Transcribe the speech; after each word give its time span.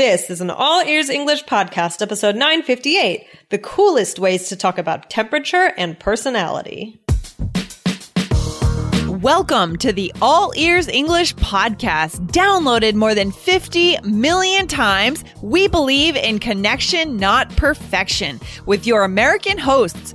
This 0.00 0.30
is 0.30 0.40
an 0.40 0.48
All 0.48 0.82
Ears 0.82 1.10
English 1.10 1.44
podcast, 1.44 2.00
episode 2.00 2.34
958 2.34 3.26
The 3.50 3.58
Coolest 3.58 4.18
Ways 4.18 4.48
to 4.48 4.56
Talk 4.56 4.78
About 4.78 5.10
Temperature 5.10 5.74
and 5.76 6.00
Personality. 6.00 6.98
Welcome 9.06 9.76
to 9.76 9.92
the 9.92 10.10
All 10.22 10.54
Ears 10.56 10.88
English 10.88 11.34
podcast. 11.34 12.28
Downloaded 12.28 12.94
more 12.94 13.14
than 13.14 13.30
50 13.30 13.98
million 14.04 14.66
times, 14.66 15.22
we 15.42 15.68
believe 15.68 16.16
in 16.16 16.38
connection, 16.38 17.18
not 17.18 17.54
perfection, 17.56 18.40
with 18.64 18.86
your 18.86 19.04
American 19.04 19.58
hosts, 19.58 20.14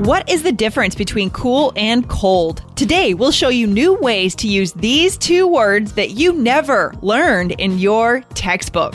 What 0.00 0.28
is 0.28 0.42
the 0.42 0.52
difference 0.52 0.94
between 0.94 1.30
cool 1.30 1.72
and 1.74 2.06
cold? 2.06 2.62
Today, 2.76 3.14
we'll 3.14 3.30
show 3.30 3.48
you 3.48 3.66
new 3.66 3.94
ways 3.94 4.34
to 4.36 4.46
use 4.46 4.74
these 4.74 5.16
two 5.16 5.48
words 5.48 5.94
that 5.94 6.10
you 6.10 6.34
never 6.34 6.92
learned 7.00 7.52
in 7.52 7.78
your 7.78 8.20
textbook. 8.34 8.94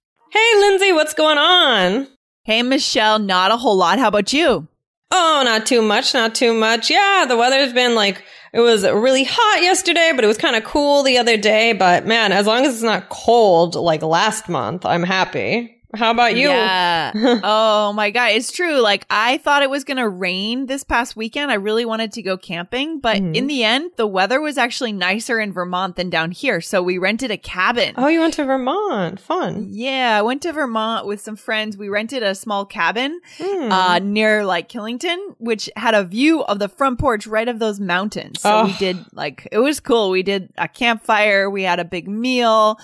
Hey, 0.31 0.59
Lindsay, 0.59 0.93
what's 0.93 1.13
going 1.13 1.37
on? 1.37 2.07
Hey, 2.45 2.63
Michelle, 2.63 3.19
not 3.19 3.51
a 3.51 3.57
whole 3.57 3.75
lot. 3.75 3.99
How 3.99 4.07
about 4.07 4.31
you? 4.31 4.65
Oh, 5.11 5.41
not 5.43 5.65
too 5.65 5.81
much, 5.81 6.13
not 6.13 6.35
too 6.35 6.53
much. 6.53 6.89
Yeah, 6.89 7.25
the 7.27 7.35
weather's 7.35 7.73
been 7.73 7.95
like, 7.95 8.23
it 8.53 8.61
was 8.61 8.83
really 8.83 9.25
hot 9.27 9.61
yesterday, 9.61 10.13
but 10.15 10.23
it 10.23 10.27
was 10.27 10.37
kind 10.37 10.55
of 10.55 10.63
cool 10.63 11.03
the 11.03 11.17
other 11.17 11.35
day. 11.35 11.73
But 11.73 12.05
man, 12.05 12.31
as 12.31 12.47
long 12.47 12.65
as 12.65 12.75
it's 12.75 12.81
not 12.81 13.09
cold 13.09 13.75
like 13.75 14.03
last 14.03 14.47
month, 14.47 14.85
I'm 14.85 15.03
happy. 15.03 15.80
How 15.93 16.11
about 16.11 16.35
you? 16.35 16.47
Yeah. 16.49 17.11
oh 17.43 17.93
my 17.93 18.11
god, 18.11 18.31
it's 18.31 18.51
true. 18.51 18.79
Like 18.79 19.05
I 19.09 19.37
thought 19.37 19.63
it 19.63 19.69
was 19.69 19.83
going 19.83 19.97
to 19.97 20.07
rain 20.07 20.65
this 20.65 20.83
past 20.83 21.15
weekend. 21.15 21.51
I 21.51 21.55
really 21.55 21.85
wanted 21.85 22.13
to 22.13 22.21
go 22.21 22.37
camping, 22.37 22.99
but 22.99 23.17
Mhm. 23.17 23.35
in 23.35 23.47
the 23.47 23.63
end, 23.63 23.91
the 23.97 24.07
weather 24.07 24.39
was 24.39 24.57
actually 24.57 24.91
nicer 24.93 25.39
in 25.39 25.51
Vermont 25.53 25.95
than 25.97 26.09
down 26.09 26.31
here. 26.31 26.61
So 26.61 26.81
we 26.81 26.97
rented 26.97 27.31
a 27.31 27.37
cabin. 27.37 27.93
Oh, 27.97 28.07
you 28.07 28.19
went 28.21 28.33
to 28.35 28.45
Vermont. 28.45 29.19
Fun. 29.19 29.67
Yeah, 29.69 30.17
I 30.17 30.21
went 30.21 30.41
to 30.43 30.53
Vermont 30.53 31.05
with 31.05 31.19
some 31.21 31.35
friends. 31.35 31.75
We 31.77 31.89
rented 31.89 32.23
a 32.23 32.35
small 32.35 32.65
cabin 32.65 33.19
Hmm. 33.37 33.71
uh, 33.71 33.99
near 33.99 34.45
like 34.45 34.69
Killington, 34.69 35.17
which 35.39 35.69
had 35.75 35.93
a 35.93 36.03
view 36.03 36.41
of 36.43 36.59
the 36.59 36.69
front 36.69 36.99
porch 36.99 37.27
right 37.27 37.47
of 37.47 37.59
those 37.59 37.79
mountains. 37.79 38.41
So 38.41 38.63
we 38.65 38.71
Oh. 38.71 38.75
did 38.79 38.97
like 39.13 39.47
it 39.51 39.59
was 39.59 39.79
cool. 39.79 40.09
We 40.09 40.23
did 40.23 40.49
a 40.57 40.67
campfire. 40.67 41.49
We 41.49 41.63
had 41.63 41.79
a 41.79 41.85
big 41.85 42.07
meal. 42.07 42.79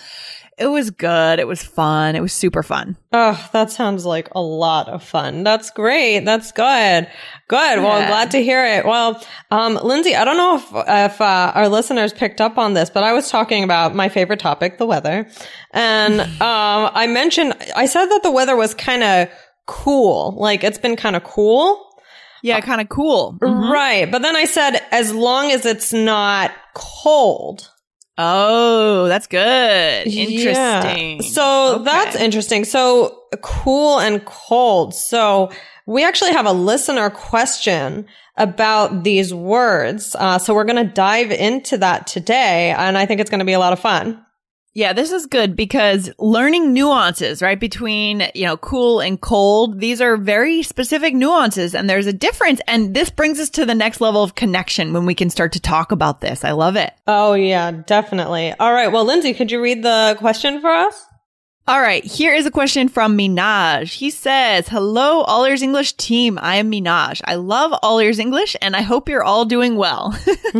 It 0.57 0.67
was 0.67 0.89
good. 0.89 1.39
It 1.39 1.47
was 1.47 1.63
fun. 1.63 2.15
It 2.15 2.21
was 2.21 2.33
super 2.33 2.63
fun. 2.63 2.96
Oh, 3.13 3.49
that 3.53 3.71
sounds 3.71 4.05
like 4.05 4.27
a 4.33 4.41
lot 4.41 4.89
of 4.89 5.01
fun. 5.01 5.43
That's 5.43 5.69
great. 5.71 6.25
That's 6.25 6.51
good. 6.51 7.07
Good. 7.47 7.79
Well, 7.79 7.91
I'm 7.93 8.07
glad 8.07 8.31
to 8.31 8.43
hear 8.43 8.65
it. 8.65 8.85
Well, 8.85 9.23
um, 9.49 9.79
Lindsay, 9.81 10.13
I 10.13 10.25
don't 10.25 10.35
know 10.35 10.57
if, 10.57 10.65
if, 11.13 11.21
uh, 11.21 11.51
our 11.55 11.69
listeners 11.69 12.11
picked 12.11 12.41
up 12.41 12.57
on 12.57 12.73
this, 12.73 12.89
but 12.89 13.03
I 13.05 13.13
was 13.13 13.29
talking 13.29 13.63
about 13.63 13.95
my 13.95 14.09
favorite 14.09 14.41
topic, 14.41 14.77
the 14.77 14.85
weather. 14.85 15.25
And, 15.71 16.19
um, 16.41 16.91
I 16.93 17.07
mentioned, 17.07 17.53
I 17.75 17.85
said 17.85 18.07
that 18.07 18.23
the 18.23 18.31
weather 18.31 18.57
was 18.57 18.73
kind 18.73 19.03
of 19.03 19.29
cool. 19.67 20.35
Like 20.37 20.65
it's 20.65 20.77
been 20.77 20.97
kind 20.97 21.15
of 21.15 21.23
cool. 21.23 21.81
Yeah, 22.43 22.59
kind 22.61 22.81
of 22.81 22.89
cool. 22.89 23.37
Mhm. 23.41 23.71
Right. 23.71 24.11
But 24.11 24.21
then 24.21 24.35
I 24.35 24.45
said, 24.45 24.79
as 24.91 25.13
long 25.13 25.51
as 25.51 25.65
it's 25.65 25.91
not 25.93 26.51
cold. 26.75 27.71
Oh, 28.17 29.07
that's 29.07 29.27
good. 29.27 30.07
Yeah. 30.07 30.23
Interesting. 30.23 31.21
So 31.21 31.75
Okay. 31.75 31.83
that's 31.83 32.15
interesting. 32.15 32.65
So 32.65 33.23
cool 33.41 33.99
and 33.99 34.25
cold. 34.25 34.95
So 34.95 35.51
we 35.85 36.03
actually 36.03 36.31
have 36.31 36.45
a 36.45 36.51
listener 36.51 37.09
question 37.09 38.05
about 38.35 39.03
these 39.03 39.33
words. 39.33 40.15
Uh, 40.17 40.37
so 40.39 40.53
we're 40.53 40.63
going 40.65 40.85
to 40.85 40.91
dive 40.93 41.31
into 41.31 41.77
that 41.77 42.07
today. 42.07 42.71
And 42.77 42.97
I 42.97 43.05
think 43.05 43.21
it's 43.21 43.29
going 43.29 43.39
to 43.39 43.45
be 43.45 43.53
a 43.53 43.59
lot 43.59 43.73
of 43.73 43.79
fun. 43.79 44.23
Yeah, 44.73 44.93
this 44.93 45.11
is 45.11 45.25
good 45.25 45.55
because 45.55 46.11
learning 46.19 46.71
nuances, 46.71 47.41
right, 47.41 47.59
between, 47.59 48.29
you 48.35 48.45
know, 48.45 48.57
cool 48.57 48.99
and 48.99 49.19
cold, 49.19 49.79
these 49.79 50.01
are 50.01 50.17
very 50.17 50.61
specific 50.61 51.15
nuances 51.15 51.73
and 51.73 51.89
there's 51.89 52.05
a 52.05 52.13
difference. 52.13 52.61
And 52.67 52.93
this 52.93 53.09
brings 53.09 53.39
us 53.39 53.49
to 53.51 53.65
the 53.65 53.73
next 53.73 54.01
level 54.01 54.21
of 54.21 54.35
connection 54.35 54.93
when 54.93 55.07
we 55.07 55.15
can 55.15 55.31
start 55.31 55.53
to 55.53 55.59
talk 55.59 55.91
about 55.91 56.21
this. 56.21 56.43
I 56.43 56.51
love 56.51 56.75
it. 56.75 56.93
Oh, 57.07 57.33
yeah, 57.33 57.71
definitely. 57.71 58.53
All 58.53 58.71
right. 58.71 58.91
Well, 58.91 59.03
Lindsay, 59.03 59.33
could 59.33 59.51
you 59.51 59.59
read 59.59 59.81
the 59.81 60.15
question 60.19 60.61
for 60.61 60.69
us? 60.69 61.06
All 61.69 61.81
right, 61.81 62.01
here 62.05 62.33
is 62.33 62.45
a 62.45 62.51
question 62.51 62.87
from 62.87 63.17
Minaj. 63.17 63.91
He 63.91 64.09
says, 64.09 64.69
Hello, 64.69 65.23
All 65.23 65.43
Ears 65.43 65.61
English 65.61 65.93
team. 65.93 66.39
I 66.41 66.55
am 66.55 66.71
Minaj. 66.71 67.19
I 67.25 67.35
love 67.35 67.77
All 67.83 67.99
Ears 67.99 68.19
English 68.19 68.55
and 68.61 68.73
I 68.73 68.79
hope 68.83 69.09
you're 69.09 69.21
all 69.21 69.43
doing 69.43 69.75
well. 69.75 70.17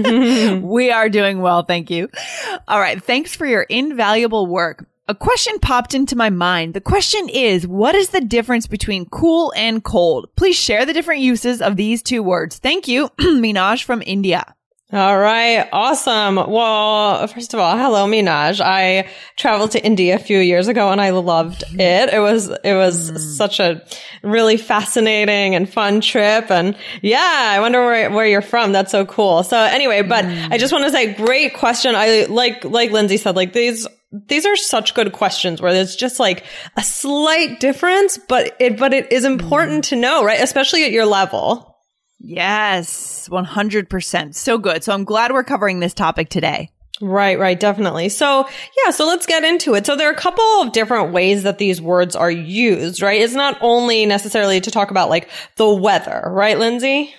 we 0.62 0.92
are 0.92 1.08
doing 1.08 1.40
well. 1.40 1.64
Thank 1.64 1.90
you. 1.90 2.10
All 2.68 2.82
right. 2.82 3.02
Thanks 3.02 3.34
for 3.34 3.46
your 3.46 3.62
invaluable 3.62 4.48
work. 4.48 4.86
A 5.08 5.16
question 5.16 5.58
popped 5.60 5.94
into 5.94 6.18
my 6.18 6.30
mind. 6.30 6.74
The 6.74 6.82
question 6.82 7.30
is, 7.30 7.66
what 7.66 7.96
is 7.96 8.10
the 8.10 8.20
difference 8.20 8.68
between 8.68 9.06
cool 9.06 9.54
and 9.56 9.82
cold? 9.82 10.28
Please 10.36 10.58
share 10.58 10.86
the 10.86 10.92
different 10.92 11.22
uses 11.22 11.62
of 11.62 11.78
these 11.78 12.04
two 12.04 12.22
words. 12.22 12.60
Thank 12.60 12.90
you, 12.90 13.08
Minaj 13.18 13.86
from 13.86 14.04
India. 14.06 14.57
All 14.94 15.20
right. 15.20 15.68
Awesome. 15.74 16.38
Well, 16.38 17.28
first 17.28 17.54
of 17.54 17.60
all, 17.60 17.78
hello, 17.78 18.08
Minaj. 18.08 18.62
I 18.62 19.10
traveled 19.36 19.72
to 19.72 19.86
India 19.86 20.16
a 20.16 20.18
few 20.18 20.40
years 20.40 20.70
ago 20.70 20.92
and 20.92 21.02
I 21.02 21.10
loved 21.10 21.66
it. 21.78 22.14
It 22.14 22.20
was, 22.22 22.48
it 22.48 22.74
was 22.74 23.12
mm-hmm. 23.12 23.18
such 23.18 23.60
a 23.60 23.84
really 24.24 24.56
fascinating 24.56 25.56
and 25.56 25.70
fun 25.70 26.00
trip. 26.00 26.50
And 26.50 26.78
yeah, 27.02 27.20
I 27.52 27.60
wonder 27.60 27.86
where, 27.86 28.10
where 28.12 28.28
you're 28.28 28.42
from. 28.42 28.72
That's 28.72 28.92
so 28.92 29.06
cool. 29.06 29.44
So 29.44 29.58
anyway, 29.58 30.04
but 30.04 30.24
I 30.24 30.30
mm. 30.30 30.58
just 30.58 30.72
want 30.72 30.86
to 30.86 30.92
say 30.92 31.14
great 31.16 31.54
question. 31.56 31.94
I 31.94 32.28
like, 32.30 32.64
like 32.64 32.92
Lindsay 32.92 33.18
said, 33.18 33.36
like 33.36 33.52
these, 33.52 33.86
these 34.14 34.46
are 34.46 34.56
such 34.56 34.94
good 34.94 35.12
questions 35.12 35.62
where 35.62 35.74
there's 35.74 35.98
just 35.98 36.18
like 36.18 36.46
a 36.78 36.82
slight 36.82 37.60
difference, 37.60 38.18
but 38.30 38.56
it, 38.62 38.80
but 38.80 38.94
it 38.94 39.12
is 39.12 39.26
important 39.26 39.84
mm. 39.84 39.90
to 39.90 39.96
know, 39.98 40.24
right? 40.24 40.42
Especially 40.42 40.86
at 40.86 40.94
your 40.94 41.06
level. 41.06 41.77
Yes, 42.20 43.30
100%. 43.32 44.36
So 44.36 44.58
good. 44.58 44.84
So 44.84 44.94
I'm 44.94 45.04
glad 45.04 45.32
we're 45.32 45.44
covering 45.44 45.80
this 45.80 45.94
topic 45.94 46.30
today. 46.30 46.70
Right, 47.00 47.38
right, 47.38 47.60
definitely. 47.60 48.10
So, 48.10 48.48
yeah, 48.84 48.92
so 48.92 49.06
let's 49.06 49.28
get 49.28 49.44
into 49.44 49.76
it. 49.76 49.86
So 49.86 49.96
there 49.96 50.10
are 50.10 50.14
a 50.14 50.18
couple 50.18 50.44
of 50.62 50.72
different 50.72 51.14
ways 51.14 51.44
that 51.44 51.60
these 51.60 51.80
words 51.80 52.16
are 52.16 52.32
used, 52.32 53.04
right? 53.04 53.22
It's 53.22 53.36
not 53.36 53.58
only 53.62 54.06
necessarily 54.08 54.60
to 54.62 54.72
talk 54.72 54.90
about 54.90 55.10
like 55.10 55.30
the 55.58 55.72
weather, 55.72 56.24
right, 56.26 56.58
Lindsay? 56.58 57.14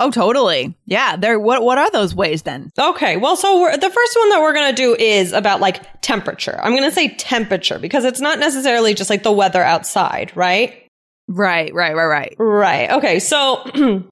Oh, 0.00 0.10
totally. 0.10 0.74
Yeah. 0.86 1.16
There. 1.16 1.38
What 1.38 1.62
What 1.62 1.78
are 1.78 1.90
those 1.90 2.14
ways 2.14 2.42
then? 2.42 2.72
Okay, 2.78 3.18
well, 3.18 3.36
so 3.36 3.60
we're, 3.60 3.76
the 3.76 3.90
first 3.90 4.16
one 4.18 4.30
that 4.30 4.40
we're 4.40 4.54
going 4.54 4.74
to 4.74 4.82
do 4.82 4.96
is 4.96 5.32
about 5.32 5.60
like 5.60 6.00
temperature. 6.00 6.58
I'm 6.60 6.72
going 6.72 6.88
to 6.88 6.90
say 6.90 7.08
temperature 7.08 7.78
because 7.78 8.04
it's 8.04 8.20
not 8.20 8.38
necessarily 8.38 8.94
just 8.94 9.10
like 9.10 9.22
the 9.22 9.30
weather 9.30 9.62
outside, 9.62 10.32
right? 10.34 10.88
Right. 11.28 11.72
Right. 11.74 11.94
Right. 11.94 12.06
Right. 12.06 12.34
Right. 12.38 12.90
Okay. 12.92 13.20
So 13.20 13.62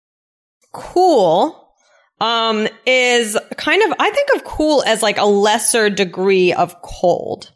cool 0.72 1.56
um 2.20 2.68
is 2.86 3.36
kind 3.56 3.82
of 3.82 3.96
I 3.98 4.10
think 4.10 4.28
of 4.36 4.44
cool 4.44 4.82
as 4.86 5.02
like 5.02 5.18
a 5.18 5.24
lesser 5.24 5.88
degree 5.90 6.52
of 6.52 6.80
cold. 6.82 7.50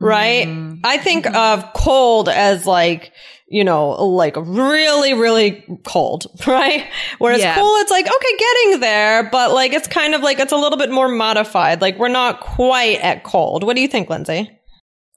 Right? 0.00 0.46
Mhm. 0.46 0.80
I 0.84 0.98
think 0.98 1.26
of 1.26 1.72
cold 1.74 2.28
as 2.28 2.66
like 2.66 3.12
you 3.46 3.62
know, 3.62 3.90
like 4.04 4.34
really, 4.36 5.14
really 5.14 5.64
cold, 5.84 6.26
right? 6.46 6.86
Whereas 7.18 7.40
Yeah. 7.40 7.54
cool, 7.54 7.76
it's 7.76 7.90
like, 7.90 8.06
okay, 8.06 8.36
getting 8.38 8.80
there, 8.80 9.28
but 9.30 9.52
like 9.52 9.72
it's 9.72 9.86
kind 9.86 10.14
of 10.14 10.22
like 10.22 10.40
it's 10.40 10.52
a 10.52 10.56
little 10.56 10.78
bit 10.78 10.90
more 10.90 11.08
modified. 11.08 11.80
Like 11.80 11.98
we're 11.98 12.08
not 12.08 12.40
quite 12.40 13.00
at 13.00 13.22
cold. 13.22 13.62
What 13.62 13.76
do 13.76 13.82
you 13.82 13.88
think, 13.88 14.08
Lindsay? 14.10 14.50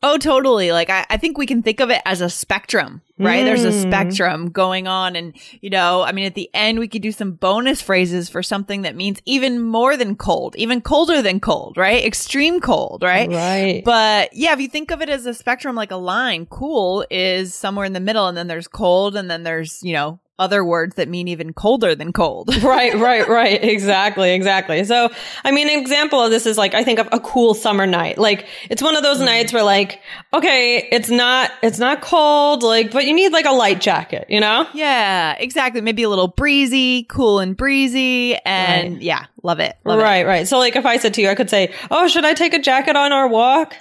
Oh, 0.04 0.18
totally. 0.20 0.72
Like, 0.72 0.92
I, 0.92 1.06
I 1.10 1.18
think 1.18 1.38
we 1.40 1.48
can 1.48 1.64
think 1.64 1.80
of 1.80 1.90
it 1.90 2.02
as 2.06 2.22
a 2.22 2.30
spectrum, 2.30 3.02
right? 3.18 3.44
There's 3.44 3.64
a 3.66 3.72
Mm. 3.72 3.82
spectrum 3.82 4.50
going 4.52 4.88
on. 4.88 5.16
And, 5.16 5.34
you 5.60 5.72
know, 5.72 6.04
I 6.04 6.12
mean, 6.12 6.26
at 6.26 6.36
the 6.36 6.52
end, 6.54 6.78
we 6.78 6.88
could 6.88 7.02
do 7.02 7.12
some 7.12 7.32
bonus 7.32 7.82
phrases 7.82 8.30
for 8.30 8.44
something 8.44 8.84
that 8.84 8.96
means 8.96 9.20
even 9.26 9.60
more 9.60 9.98
than 9.98 10.16
cold, 10.16 10.56
even 10.56 10.82
colder 10.82 11.24
than 11.24 11.40
cold, 11.40 11.78
right? 11.78 12.06
Extreme 12.06 12.60
cold, 12.62 13.02
right? 13.02 13.28
Right. 13.28 13.82
But 13.84 14.30
yeah, 14.34 14.54
if 14.54 14.60
you 14.60 14.68
think 14.68 14.92
of 14.92 15.02
it 15.02 15.10
as 15.10 15.26
a 15.26 15.34
spectrum, 15.34 15.76
like 15.76 15.92
a 15.92 15.96
line, 15.98 16.46
cool 16.46 17.04
is 17.10 17.56
somewhere 17.56 17.86
in 17.86 17.94
the 17.94 18.00
middle. 18.00 18.28
And 18.28 18.38
then 18.38 18.48
there's 18.48 18.68
cold. 18.68 19.16
And 19.16 19.32
then 19.32 19.42
there's, 19.42 19.82
you 19.82 19.94
know, 19.94 20.20
other 20.40 20.64
words 20.64 20.96
that 20.96 21.08
mean 21.08 21.28
even 21.28 21.54
colder 21.54 21.96
than 21.96 22.14
cold. 22.14 22.56
right, 22.64 22.94
right, 22.96 23.28
right. 23.28 23.64
Exactly, 23.64 24.34
exactly. 24.34 24.84
So, 24.84 25.10
I 25.44 25.52
mean, 25.52 25.70
an 25.70 25.80
example 25.80 26.22
of 26.22 26.30
this 26.32 26.46
is 26.46 26.58
like, 26.58 26.74
I 26.74 26.84
think 26.84 27.00
of 27.00 27.10
a 27.12 27.20
cool 27.20 27.54
summer 27.54 27.86
night. 27.88 28.18
Like, 28.18 28.46
it's 28.70 28.82
one 28.82 28.96
of 28.96 29.04
those 29.04 29.20
nights 29.20 29.52
where 29.52 29.64
like, 29.64 30.00
okay, 30.34 30.88
it's 30.92 31.10
not, 31.10 31.52
it's 31.64 31.80
not 31.80 32.02
cold, 32.02 32.64
like, 32.64 32.92
but 32.92 33.06
you 33.06 33.14
need 33.14 33.32
like 33.34 33.46
a 33.46 33.52
light 33.52 33.82
jacket, 33.82 34.28
you 34.30 34.40
know? 34.40 34.68
yeah, 34.74 35.34
exactly. 35.40 35.82
Maybe 35.82 36.04
a 36.04 36.10
little 36.10 36.28
breezy, 36.28 37.04
cool 37.06 37.40
and 37.40 37.58
breezy. 37.58 38.36
And 38.46 38.94
Right. 38.94 39.02
yeah, 39.02 39.26
love 39.44 39.60
it. 39.60 39.76
Love 39.86 40.00
it. 40.00 40.04
right, 40.04 40.26
right. 40.28 40.48
So, 40.48 40.60
like, 40.60 40.76
if 40.76 40.86
I 40.86 40.98
said 40.98 41.14
to 41.16 41.22
you, 41.22 41.30
I 41.30 41.36
could 41.36 41.50
say, 41.50 41.74
oh, 41.90 42.08
should 42.08 42.26
I 42.26 42.34
take 42.34 42.54
a 42.54 42.60
jacket 42.60 42.96
on 42.96 43.12
our 43.12 43.28
walk? 43.28 43.76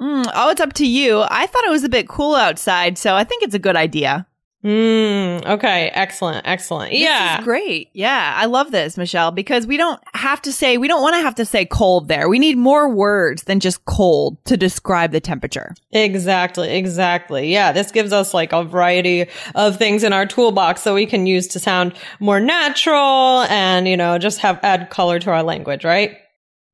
Mm, 0.00 0.30
oh, 0.34 0.50
it's 0.50 0.60
up 0.60 0.74
to 0.74 0.86
you. 0.86 1.22
I 1.22 1.46
thought 1.46 1.64
it 1.64 1.70
was 1.70 1.84
a 1.84 1.88
bit 1.88 2.06
cool 2.08 2.34
outside, 2.34 2.98
so 2.98 3.14
I 3.14 3.24
think 3.24 3.42
it's 3.42 3.54
a 3.54 3.58
good 3.58 3.76
idea. 3.76 4.26
Hmm. 4.66 5.46
Okay. 5.48 5.92
Excellent. 5.94 6.44
Excellent. 6.44 6.90
This 6.90 7.00
yeah. 7.00 7.38
is 7.38 7.44
great. 7.44 7.88
Yeah, 7.92 8.34
I 8.36 8.46
love 8.46 8.72
this, 8.72 8.96
Michelle, 8.96 9.30
because 9.30 9.64
we 9.64 9.76
don't 9.76 10.02
have 10.14 10.42
to 10.42 10.52
say, 10.52 10.76
we 10.76 10.88
don't 10.88 11.02
want 11.02 11.14
to 11.14 11.20
have 11.20 11.36
to 11.36 11.44
say 11.44 11.64
cold 11.64 12.08
there. 12.08 12.28
We 12.28 12.40
need 12.40 12.58
more 12.58 12.88
words 12.88 13.44
than 13.44 13.60
just 13.60 13.84
cold 13.84 14.44
to 14.46 14.56
describe 14.56 15.12
the 15.12 15.20
temperature. 15.20 15.76
Exactly, 15.92 16.74
exactly. 16.74 17.52
Yeah, 17.52 17.70
this 17.70 17.92
gives 17.92 18.12
us 18.12 18.34
like 18.34 18.52
a 18.52 18.64
variety 18.64 19.26
of 19.54 19.76
things 19.76 20.02
in 20.02 20.12
our 20.12 20.26
toolbox 20.26 20.82
that 20.82 20.94
we 20.94 21.06
can 21.06 21.26
use 21.28 21.46
to 21.48 21.60
sound 21.60 21.94
more 22.18 22.40
natural 22.40 23.42
and, 23.42 23.86
you 23.86 23.96
know, 23.96 24.18
just 24.18 24.40
have 24.40 24.58
add 24.64 24.90
color 24.90 25.20
to 25.20 25.30
our 25.30 25.44
language, 25.44 25.84
right? 25.84 26.18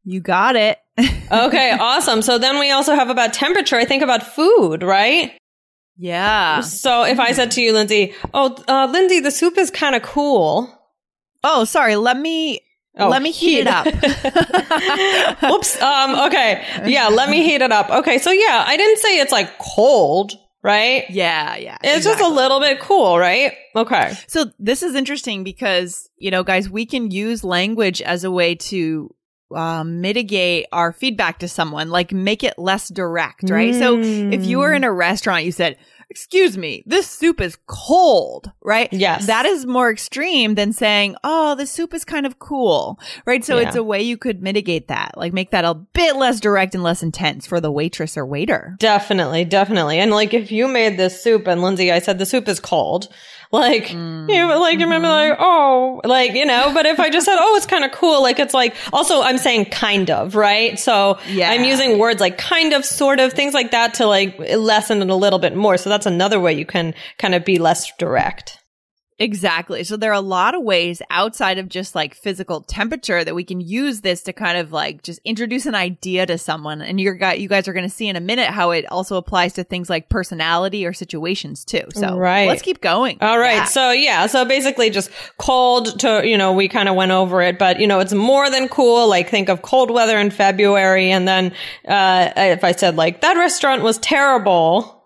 You 0.04 0.20
got 0.20 0.56
it. 0.56 0.78
Okay, 1.32 1.70
awesome. 1.70 2.20
So 2.20 2.36
then 2.36 2.58
we 2.58 2.70
also 2.72 2.94
have 2.94 3.08
about 3.08 3.32
temperature. 3.32 3.76
I 3.76 3.86
think 3.86 4.02
about 4.02 4.22
food, 4.22 4.82
right? 4.82 5.32
Yeah. 5.96 6.60
So 6.60 7.04
if 7.04 7.18
I 7.20 7.32
said 7.32 7.50
to 7.52 7.60
you, 7.60 7.72
Lindsay, 7.72 8.14
oh, 8.34 8.56
uh, 8.68 8.88
Lindsay, 8.90 9.20
the 9.20 9.30
soup 9.30 9.58
is 9.58 9.70
kind 9.70 9.94
of 9.94 10.02
cool. 10.02 10.68
Oh, 11.44 11.64
sorry. 11.64 11.96
Let 11.96 12.16
me, 12.18 12.60
Oh, 12.98 13.08
let 13.08 13.22
me 13.22 13.30
heat 13.30 13.60
it 13.60 13.66
up. 13.66 13.86
Whoops. 15.42 15.76
Um, 15.82 16.14
okay. 16.26 16.62
Yeah, 16.84 17.08
let 17.08 17.30
me 17.30 17.42
heat 17.42 17.62
it 17.62 17.72
up. 17.72 17.88
Okay. 17.90 18.18
So 18.18 18.30
yeah, 18.30 18.64
I 18.66 18.76
didn't 18.76 18.98
say 18.98 19.18
it's 19.18 19.32
like 19.32 19.58
cold, 19.58 20.32
right? 20.62 21.04
yeah, 21.08 21.56
yeah. 21.56 21.78
It's 21.82 22.04
just 22.04 22.20
a 22.20 22.28
little 22.28 22.60
bit 22.60 22.80
cool, 22.80 23.18
right? 23.18 23.52
Okay. 23.74 24.14
So 24.26 24.46
this 24.58 24.82
is 24.82 24.94
interesting 24.94 25.42
because, 25.42 26.08
you 26.18 26.30
know, 26.30 26.42
guys, 26.44 26.68
we 26.68 26.84
can 26.84 27.10
use 27.10 27.42
language 27.42 28.02
as 28.02 28.24
a 28.24 28.30
way 28.30 28.54
to 28.56 29.14
uh, 29.56 29.84
mitigate 29.84 30.66
our 30.72 30.92
feedback 30.92 31.38
to 31.40 31.48
someone, 31.48 31.90
like 31.90 32.12
make 32.12 32.42
it 32.44 32.58
less 32.58 32.88
direct, 32.88 33.48
right? 33.50 33.74
So 33.74 33.98
if 34.00 34.44
you 34.44 34.58
were 34.58 34.72
in 34.72 34.84
a 34.84 34.92
restaurant, 34.92 35.44
you 35.44 35.52
said, 35.52 35.76
excuse 36.10 36.58
me, 36.58 36.82
this 36.84 37.06
soup 37.08 37.40
is 37.40 37.56
cold, 37.66 38.50
right? 38.62 38.92
Yes. 38.92 39.26
That 39.26 39.46
is 39.46 39.64
more 39.64 39.90
extreme 39.90 40.56
than 40.56 40.74
saying, 40.74 41.16
oh, 41.24 41.54
the 41.54 41.64
soup 41.66 41.94
is 41.94 42.04
kind 42.04 42.26
of 42.26 42.38
cool, 42.38 43.00
right? 43.24 43.42
So 43.42 43.58
Yeah. 43.58 43.66
it's 43.68 43.76
a 43.76 43.82
way 43.82 44.02
you 44.02 44.18
could 44.18 44.42
mitigate 44.42 44.88
that, 44.88 45.16
like 45.16 45.32
make 45.32 45.52
that 45.52 45.64
a 45.64 45.72
bit 45.72 46.16
less 46.16 46.38
direct 46.38 46.74
and 46.74 46.82
less 46.82 47.02
intense 47.02 47.46
for 47.46 47.60
the 47.62 47.72
waitress 47.72 48.16
or 48.18 48.26
waiter. 48.26 48.76
Definitely, 48.78 49.46
definitely. 49.46 49.98
And 50.00 50.10
like 50.10 50.34
if 50.34 50.52
you 50.52 50.68
made 50.68 50.98
this 50.98 51.22
soup 51.22 51.46
and 51.46 51.62
Lindsay, 51.62 51.90
I 51.90 51.98
said 51.98 52.18
the 52.18 52.26
soup 52.26 52.46
is 52.46 52.60
cold. 52.60 53.08
Like, 53.52 53.88
Mm. 53.88 54.30
you 54.30 54.36
know, 54.48 54.58
like 54.58 54.78
you 54.78 54.86
remember 54.86 55.08
like, 55.08 55.36
oh, 55.38 56.00
like, 56.04 56.32
you 56.32 56.46
know, 56.46 56.70
but 56.72 56.86
if 56.86 56.98
I 56.98 57.10
just 57.10 57.26
said, 57.26 57.36
oh, 57.38 57.54
it's 57.56 57.66
kind 57.66 57.84
of 57.84 57.92
cool, 57.92 58.22
like 58.22 58.38
it's 58.38 58.54
like 58.54 58.74
also 58.94 59.20
I'm 59.20 59.36
saying 59.36 59.66
kind 59.66 60.10
of, 60.10 60.34
right? 60.34 60.78
So 60.78 61.18
Yeah. 61.28 61.50
I'm 61.50 61.64
using 61.64 61.98
words 61.98 62.18
like 62.20 62.38
kind 62.38 62.72
of, 62.72 62.84
sort 62.86 63.20
of, 63.20 63.34
things 63.34 63.52
like 63.52 63.72
that 63.72 63.94
to 63.94 64.06
like 64.06 64.38
lessen 64.56 65.02
it 65.02 65.10
a 65.10 65.14
little 65.14 65.38
bit 65.38 65.54
more. 65.54 65.76
So 65.76 65.90
that's 65.90 66.06
another 66.06 66.40
way 66.40 66.54
you 66.54 66.64
can 66.64 66.94
kind 67.18 67.34
of 67.34 67.44
be 67.44 67.58
less 67.58 67.92
direct. 67.98 68.58
Exactly. 69.18 69.84
So 69.84 69.96
there 69.96 70.10
are 70.10 70.14
a 70.14 70.20
lot 70.20 70.54
of 70.54 70.62
ways 70.62 71.00
outside 71.10 71.58
of 71.58 71.68
just 71.68 71.94
like 71.94 72.14
physical 72.14 72.60
temperature 72.62 73.22
that 73.22 73.34
we 73.34 73.44
can 73.44 73.60
use 73.60 74.00
this 74.00 74.22
to 74.22 74.32
kind 74.32 74.58
of 74.58 74.72
like 74.72 75.02
just 75.02 75.20
introduce 75.24 75.66
an 75.66 75.74
idea 75.74 76.26
to 76.26 76.38
someone. 76.38 76.82
And 76.82 77.00
you're 77.00 77.14
got 77.14 77.38
you 77.38 77.48
guys 77.48 77.68
are 77.68 77.72
going 77.72 77.88
to 77.88 77.94
see 77.94 78.08
in 78.08 78.16
a 78.16 78.20
minute 78.20 78.48
how 78.48 78.70
it 78.72 78.84
also 78.90 79.16
applies 79.16 79.52
to 79.54 79.64
things 79.64 79.88
like 79.88 80.08
personality 80.08 80.84
or 80.86 80.92
situations 80.92 81.64
too. 81.64 81.84
So 81.94 82.16
Right. 82.16 82.48
let's 82.48 82.62
keep 82.62 82.80
going. 82.80 83.18
All 83.20 83.38
right. 83.38 83.56
Yeah. 83.56 83.64
So 83.64 83.90
yeah. 83.92 84.26
So 84.26 84.44
basically 84.44 84.90
just 84.90 85.10
cold 85.38 86.00
to, 86.00 86.26
you 86.26 86.36
know, 86.36 86.52
we 86.52 86.68
kind 86.68 86.88
of 86.88 86.96
went 86.96 87.12
over 87.12 87.42
it, 87.42 87.58
but 87.58 87.78
you 87.80 87.86
know, 87.86 88.00
it's 88.00 88.12
more 88.14 88.50
than 88.50 88.68
cool. 88.68 89.08
Like 89.08 89.28
think 89.28 89.48
of 89.48 89.62
cold 89.62 89.90
weather 89.90 90.18
in 90.18 90.30
February. 90.30 91.10
And 91.12 91.28
then, 91.28 91.52
uh, 91.86 92.30
if 92.36 92.64
I 92.64 92.72
said 92.72 92.96
like 92.96 93.20
that 93.20 93.36
restaurant 93.36 93.82
was 93.82 93.98
terrible. 93.98 95.01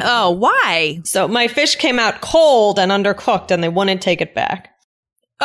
Oh, 0.00 0.30
why? 0.30 1.00
So 1.04 1.28
my 1.28 1.48
fish 1.48 1.76
came 1.76 1.98
out 1.98 2.20
cold 2.20 2.78
and 2.78 2.90
undercooked 2.90 3.50
and 3.50 3.62
they 3.62 3.68
wouldn't 3.68 4.02
take 4.02 4.20
it 4.20 4.34
back. 4.34 4.71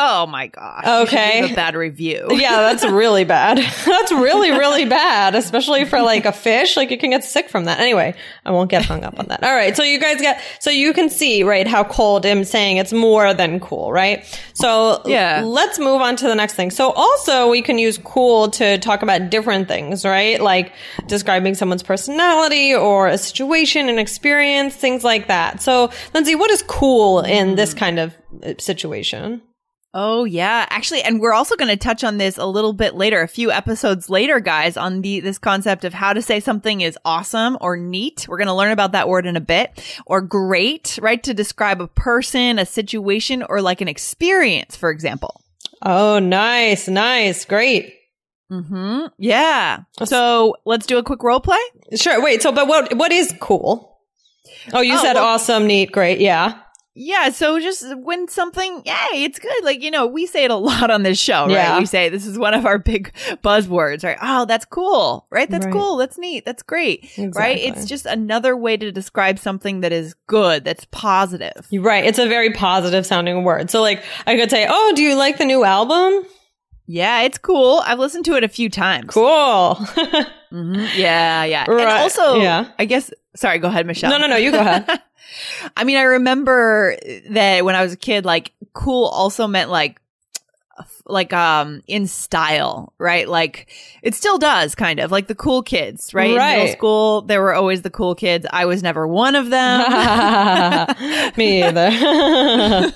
Oh 0.00 0.26
my 0.26 0.46
gosh. 0.46 0.86
Okay. 1.08 1.50
a 1.52 1.54
bad 1.54 1.74
review. 1.74 2.28
Yeah, 2.38 2.60
that's 2.60 2.84
really 2.84 3.24
bad. 3.24 3.58
that's 3.84 4.12
really, 4.12 4.52
really 4.52 4.84
bad, 4.84 5.34
especially 5.34 5.84
for 5.84 6.00
like 6.00 6.24
a 6.24 6.30
fish. 6.30 6.76
Like 6.76 6.92
you 6.92 6.96
can 6.98 7.10
get 7.10 7.24
sick 7.24 7.48
from 7.48 7.64
that. 7.64 7.80
Anyway, 7.80 8.14
I 8.44 8.52
won't 8.52 8.70
get 8.70 8.84
hung 8.84 9.02
up 9.02 9.18
on 9.18 9.26
that. 9.26 9.42
All 9.42 9.52
right. 9.54 9.76
So 9.76 9.82
you 9.82 9.98
guys 9.98 10.20
get, 10.20 10.40
so 10.60 10.70
you 10.70 10.92
can 10.92 11.10
see, 11.10 11.42
right, 11.42 11.66
how 11.66 11.82
cold 11.82 12.24
I'm 12.24 12.44
saying 12.44 12.76
it's 12.76 12.92
more 12.92 13.34
than 13.34 13.58
cool, 13.58 13.90
right? 13.92 14.24
So 14.54 15.02
Yeah. 15.04 15.42
let's 15.44 15.80
move 15.80 16.00
on 16.00 16.14
to 16.16 16.28
the 16.28 16.34
next 16.36 16.54
thing. 16.54 16.70
So 16.70 16.92
also 16.92 17.50
we 17.50 17.60
can 17.60 17.76
use 17.78 17.98
cool 17.98 18.50
to 18.52 18.78
talk 18.78 19.02
about 19.02 19.30
different 19.30 19.66
things, 19.66 20.04
right? 20.04 20.40
Like 20.40 20.72
describing 21.08 21.56
someone's 21.56 21.82
personality 21.82 22.72
or 22.72 23.08
a 23.08 23.18
situation, 23.18 23.88
an 23.88 23.98
experience, 23.98 24.76
things 24.76 25.02
like 25.02 25.26
that. 25.26 25.60
So 25.60 25.90
Lindsay, 26.14 26.36
what 26.36 26.52
is 26.52 26.62
cool 26.62 27.20
in 27.22 27.56
this 27.56 27.74
kind 27.74 27.98
of 27.98 28.14
uh, 28.44 28.52
situation? 28.58 29.42
Oh 29.94 30.24
yeah, 30.24 30.66
actually, 30.68 31.02
and 31.02 31.18
we're 31.18 31.32
also 31.32 31.56
going 31.56 31.70
to 31.70 31.76
touch 31.76 32.04
on 32.04 32.18
this 32.18 32.36
a 32.36 32.44
little 32.44 32.74
bit 32.74 32.94
later, 32.94 33.22
a 33.22 33.28
few 33.28 33.50
episodes 33.50 34.10
later, 34.10 34.38
guys, 34.38 34.76
on 34.76 35.00
the 35.00 35.20
this 35.20 35.38
concept 35.38 35.84
of 35.84 35.94
how 35.94 36.12
to 36.12 36.20
say 36.20 36.40
something 36.40 36.82
is 36.82 36.98
awesome 37.06 37.56
or 37.62 37.76
neat. 37.76 38.26
We're 38.28 38.36
going 38.36 38.48
to 38.48 38.54
learn 38.54 38.70
about 38.70 38.92
that 38.92 39.08
word 39.08 39.24
in 39.26 39.34
a 39.36 39.40
bit, 39.40 40.00
or 40.04 40.20
great, 40.20 40.98
right, 41.00 41.22
to 41.22 41.32
describe 41.32 41.80
a 41.80 41.88
person, 41.88 42.58
a 42.58 42.66
situation, 42.66 43.42
or 43.48 43.62
like 43.62 43.80
an 43.80 43.88
experience, 43.88 44.76
for 44.76 44.90
example. 44.90 45.40
Oh, 45.80 46.18
nice, 46.18 46.86
nice, 46.86 47.44
great. 47.46 47.94
Hmm. 48.50 49.06
Yeah. 49.18 49.80
So 50.04 50.56
let's 50.66 50.86
do 50.86 50.98
a 50.98 51.02
quick 51.02 51.22
role 51.22 51.40
play. 51.40 51.58
Sure. 51.96 52.22
Wait. 52.22 52.42
So, 52.42 52.52
but 52.52 52.66
what 52.68 52.94
what 52.94 53.10
is 53.12 53.34
cool? 53.40 53.98
Oh, 54.72 54.80
you 54.80 54.94
Oh, 54.94 55.02
said 55.02 55.14
well- 55.14 55.24
awesome, 55.24 55.66
neat, 55.66 55.92
great. 55.92 56.20
Yeah. 56.20 56.58
Yeah, 57.00 57.30
so 57.30 57.60
just 57.60 57.96
when 57.98 58.26
something, 58.26 58.82
hey, 58.84 59.22
it's 59.22 59.38
good. 59.38 59.64
Like, 59.64 59.82
you 59.82 59.90
know, 59.90 60.06
we 60.06 60.26
say 60.26 60.44
it 60.44 60.50
a 60.50 60.56
lot 60.70 60.90
on 60.90 61.04
this 61.04 61.18
show, 61.18 61.42
right? 61.42 61.52
Yeah. 61.52 61.78
We 61.78 61.86
say 61.86 62.08
this 62.08 62.26
is 62.26 62.36
one 62.36 62.54
of 62.54 62.66
our 62.66 62.76
big 62.78 63.12
buzzwords, 63.44 64.02
right? 64.02 64.18
Oh, 64.20 64.44
that's 64.46 64.64
cool, 64.64 65.26
right? 65.30 65.48
That's 65.48 65.66
Right. 65.66 65.72
cool. 65.72 65.96
That's 65.96 66.18
neat. 66.18 66.44
That's 66.44 66.62
great, 66.64 67.08
right? 67.34 67.56
It's 67.58 67.84
just 67.84 68.04
another 68.04 68.56
way 68.56 68.76
to 68.76 68.90
describe 68.90 69.38
something 69.38 69.80
that 69.82 69.92
is 69.92 70.14
good, 70.26 70.64
that's 70.64 70.86
positive. 70.90 71.68
Right. 71.72 72.04
It's 72.04 72.18
a 72.18 72.26
very 72.26 72.50
positive 72.52 73.06
sounding 73.06 73.44
word. 73.44 73.70
So, 73.70 73.80
like, 73.80 74.02
I 74.26 74.36
could 74.36 74.50
say, 74.50 74.66
"Oh, 74.68 74.92
do 74.96 75.02
you 75.02 75.14
like 75.14 75.38
the 75.38 75.44
new 75.44 75.62
album? 75.64 76.26
Yeah, 76.86 77.22
it's 77.22 77.38
cool. 77.38 77.80
I've 77.84 77.98
listened 78.00 78.24
to 78.24 78.34
it 78.36 78.42
a 78.44 78.48
few 78.48 78.68
times. 78.68 79.10
Cool." 79.14 79.78
Mhm. 80.52 80.96
Yeah, 80.96 81.44
yeah. 81.44 81.64
And 81.68 81.80
also, 81.80 82.40
Yeah. 82.40 82.68
I 82.78 82.84
guess, 82.84 83.10
sorry, 83.36 83.58
go 83.58 83.68
ahead, 83.68 83.86
Michelle. 83.86 84.10
no, 84.10 84.18
no, 84.18 84.26
no. 84.26 84.36
You 84.36 84.50
go 84.52 84.60
ahead. 84.60 84.88
I 85.76 85.84
mean, 85.84 85.96
I 85.98 86.02
remember 86.02 86.96
that 87.30 87.64
when 87.64 87.74
I 87.74 87.82
was 87.82 87.92
a 87.92 87.96
kid, 87.96 88.24
like 88.24 88.52
cool 88.72 89.06
also 89.06 89.46
meant 89.46 89.70
like 89.70 90.00
like 91.06 91.32
um 91.32 91.82
in 91.86 92.06
style, 92.06 92.92
right? 92.98 93.28
Like 93.28 93.68
it 94.02 94.14
still 94.14 94.38
does 94.38 94.74
kind 94.74 95.00
of 95.00 95.10
like 95.10 95.26
the 95.26 95.34
cool 95.34 95.62
kids, 95.62 96.12
right? 96.14 96.30
In 96.30 96.36
middle 96.36 96.68
school, 96.72 97.22
there 97.22 97.42
were 97.42 97.54
always 97.54 97.82
the 97.82 97.90
cool 97.90 98.14
kids. 98.14 98.46
I 98.50 98.66
was 98.66 98.82
never 98.82 99.06
one 99.06 99.34
of 99.36 99.50
them. 99.50 99.80
Me 101.36 101.62
either. 101.64 101.88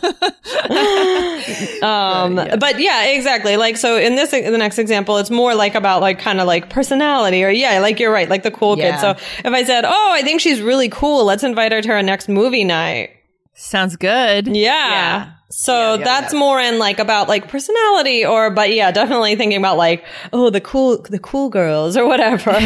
um, 1.83 2.37
Yeah. 2.37 2.57
but 2.57 2.79
yeah, 2.81 3.05
exactly. 3.07 3.57
Like, 3.57 3.77
so 3.77 3.97
in 3.97 4.15
this, 4.15 4.31
the 4.31 4.59
next 4.59 4.79
example, 4.79 5.19
it's 5.19 5.31
more 5.31 5.55
like 5.55 5.75
about 5.75 6.01
like 6.01 6.19
kind 6.19 6.41
of 6.41 6.47
like 6.47 6.71
personality 6.71 7.45
or 7.45 7.51
yeah, 7.51 7.79
like 7.81 8.01
you're 8.01 8.13
right, 8.13 8.29
like 8.29 8.43
the 8.43 8.51
cool 8.51 8.79
Yeah. 8.79 8.93
kid. 8.93 9.01
So 9.01 9.11
if 9.45 9.53
I 9.53 9.65
said, 9.65 9.85
Oh, 9.85 10.11
I 10.13 10.23
think 10.23 10.41
she's 10.41 10.61
really 10.61 10.89
cool. 10.89 11.25
Let's 11.25 11.43
invite 11.43 11.73
her 11.73 11.83
to 11.83 11.93
our 11.93 12.03
next 12.03 12.29
movie 12.29 12.65
night. 12.65 13.11
Sounds 13.55 13.97
good. 13.97 14.49
Yeah. 14.49 15.33
So 15.53 15.73
Yeah, 15.75 15.99
yeah, 15.99 16.05
that's 16.05 16.33
yeah. 16.33 16.39
more 16.39 16.61
in 16.61 16.79
like 16.79 16.99
about 16.99 17.29
like 17.29 17.49
personality 17.49 18.25
or 18.25 18.51
but 18.51 18.73
yeah, 18.73 18.91
definitely 18.91 19.37
thinking 19.37 19.59
about 19.59 19.77
like 19.77 20.05
oh 20.33 20.51
the 20.51 20.61
cool 20.61 21.03
the 21.03 21.19
cool 21.19 21.51
girls 21.51 21.97
or 21.97 22.07
whatever. 22.07 22.53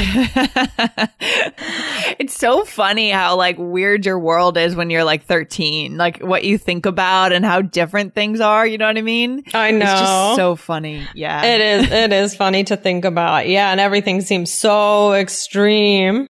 it's 2.19 2.37
so 2.37 2.65
funny 2.65 3.11
how 3.11 3.37
like 3.37 3.57
weird 3.59 4.07
your 4.07 4.19
world 4.19 4.57
is 4.57 4.77
when 4.77 4.91
you're 4.91 5.05
like 5.05 5.25
13, 5.25 5.97
like 5.97 6.21
what 6.21 6.45
you 6.45 6.59
think 6.59 6.87
about 6.87 7.33
and 7.33 7.45
how 7.45 7.61
different 7.61 8.15
things 8.15 8.41
are. 8.41 8.67
You 8.67 8.79
know 8.79 8.87
what 8.87 8.99
I 8.99 9.03
mean? 9.03 9.43
I 9.53 9.71
know. 9.73 9.79
It's 9.79 10.01
just 10.01 10.37
so 10.37 10.57
funny. 10.57 11.07
Yeah. 11.15 11.43
it 11.45 11.61
is 11.61 11.91
it 11.91 12.13
is 12.13 12.37
funny 12.37 12.65
to 12.65 12.77
think 12.77 13.05
about. 13.05 13.49
Yeah, 13.49 13.71
and 13.71 13.81
everything 13.81 14.21
seems 14.21 14.53
so 14.53 15.13
extreme. 15.15 16.27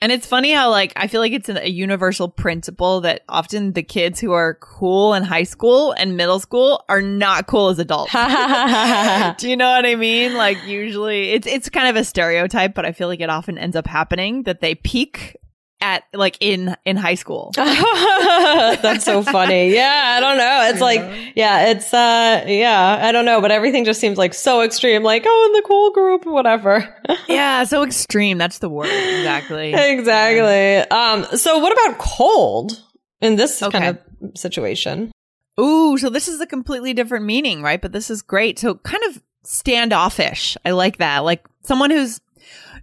And 0.00 0.12
it's 0.12 0.26
funny 0.26 0.52
how 0.52 0.70
like 0.70 0.92
I 0.94 1.08
feel 1.08 1.20
like 1.20 1.32
it's 1.32 1.48
a 1.48 1.68
universal 1.68 2.28
principle 2.28 3.00
that 3.00 3.22
often 3.28 3.72
the 3.72 3.82
kids 3.82 4.20
who 4.20 4.32
are 4.32 4.54
cool 4.54 5.14
in 5.14 5.24
high 5.24 5.42
school 5.42 5.92
and 5.92 6.16
middle 6.16 6.38
school 6.38 6.84
are 6.88 7.02
not 7.02 7.48
cool 7.48 7.68
as 7.68 7.80
adults. 7.80 8.12
Do 9.40 9.50
you 9.50 9.56
know 9.56 9.70
what 9.70 9.84
I 9.84 9.96
mean? 9.96 10.34
Like 10.34 10.64
usually 10.66 11.30
it's 11.30 11.48
it's 11.48 11.68
kind 11.68 11.88
of 11.88 11.96
a 11.96 12.04
stereotype, 12.04 12.74
but 12.74 12.86
I 12.86 12.92
feel 12.92 13.08
like 13.08 13.20
it 13.20 13.28
often 13.28 13.58
ends 13.58 13.74
up 13.74 13.88
happening 13.88 14.44
that 14.44 14.60
they 14.60 14.76
peak 14.76 15.36
at 15.80 16.04
like 16.12 16.36
in 16.40 16.74
in 16.84 16.96
high 16.96 17.14
school. 17.14 17.52
That's 17.56 19.04
so 19.04 19.22
funny. 19.22 19.72
Yeah, 19.74 20.14
I 20.16 20.20
don't 20.20 20.36
know. 20.36 20.68
It's 20.70 20.80
like, 20.80 21.32
yeah, 21.34 21.68
it's, 21.70 21.92
uh, 21.94 22.44
yeah, 22.46 22.98
I 23.02 23.12
don't 23.12 23.24
know, 23.24 23.40
but 23.40 23.50
everything 23.50 23.84
just 23.84 24.00
seems 24.00 24.18
like 24.18 24.34
so 24.34 24.62
extreme, 24.62 25.02
like, 25.02 25.24
oh, 25.26 25.44
in 25.46 25.52
the 25.52 25.66
cool 25.66 25.90
group, 25.92 26.26
whatever. 26.26 26.94
yeah, 27.28 27.64
so 27.64 27.82
extreme. 27.84 28.38
That's 28.38 28.58
the 28.58 28.68
word. 28.68 28.86
Exactly. 28.86 29.72
exactly. 29.74 30.78
Um, 30.90 31.24
so 31.36 31.58
what 31.58 31.72
about 31.72 31.98
cold 31.98 32.82
in 33.20 33.36
this 33.36 33.62
Okay. 33.62 33.78
kind 33.78 33.98
of 33.98 34.38
situation? 34.38 35.12
Ooh, 35.60 35.98
so 35.98 36.08
this 36.10 36.28
is 36.28 36.40
a 36.40 36.46
completely 36.46 36.94
different 36.94 37.24
meaning, 37.24 37.62
right? 37.62 37.80
But 37.80 37.92
this 37.92 38.10
is 38.10 38.22
great. 38.22 38.58
So 38.58 38.76
kind 38.76 39.02
of 39.08 39.22
standoffish. 39.44 40.56
I 40.64 40.70
like 40.70 40.98
that. 40.98 41.18
Like 41.20 41.44
someone 41.64 41.90
who's 41.90 42.20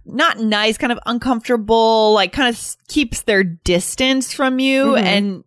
not 0.06 0.38
nice, 0.38 0.78
kind 0.78 0.92
of 0.92 0.98
uncomfortable, 1.06 2.14
like 2.14 2.32
kind 2.32 2.48
of 2.48 2.76
keeps 2.88 3.22
their 3.22 3.42
distance 3.44 4.32
from 4.32 4.58
you 4.58 4.92
Mhm. 4.92 5.02
and 5.02 5.44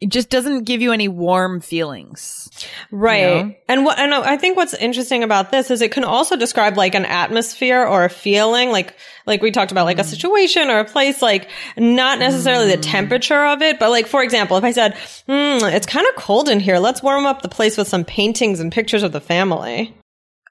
it 0.00 0.10
just 0.10 0.30
doesn't 0.30 0.62
give 0.62 0.80
you 0.80 0.92
any 0.92 1.08
warm 1.08 1.60
feelings. 1.60 2.48
Right. 2.92 3.18
You 3.18 3.26
know? 3.42 3.54
And 3.68 3.84
what, 3.84 3.98
and 3.98 4.14
I 4.14 4.36
think 4.36 4.56
what's 4.56 4.74
interesting 4.74 5.24
about 5.24 5.50
this 5.50 5.72
is 5.72 5.82
it 5.82 5.90
can 5.90 6.04
also 6.04 6.36
describe 6.36 6.76
like 6.76 6.94
an 6.94 7.04
atmosphere 7.04 7.84
or 7.84 8.04
a 8.04 8.08
feeling, 8.08 8.70
like, 8.70 8.94
like 9.26 9.42
we 9.42 9.50
talked 9.50 9.72
about, 9.72 9.86
like 9.86 9.98
a 9.98 10.04
situation 10.04 10.70
or 10.70 10.78
a 10.78 10.84
place, 10.84 11.20
like 11.20 11.50
not 11.76 12.20
necessarily 12.20 12.68
the 12.70 12.80
temperature 12.80 13.44
of 13.44 13.60
it, 13.60 13.80
but 13.80 13.90
like, 13.90 14.06
for 14.06 14.22
example, 14.22 14.56
if 14.56 14.62
I 14.62 14.70
said, 14.70 14.94
hmm, 15.26 15.64
it's 15.66 15.86
kind 15.86 16.06
of 16.06 16.14
cold 16.14 16.48
in 16.48 16.60
here, 16.60 16.78
let's 16.78 17.02
warm 17.02 17.26
up 17.26 17.42
the 17.42 17.48
place 17.48 17.76
with 17.76 17.88
some 17.88 18.04
paintings 18.04 18.60
and 18.60 18.70
pictures 18.70 19.02
of 19.02 19.10
the 19.10 19.20
family. 19.20 19.92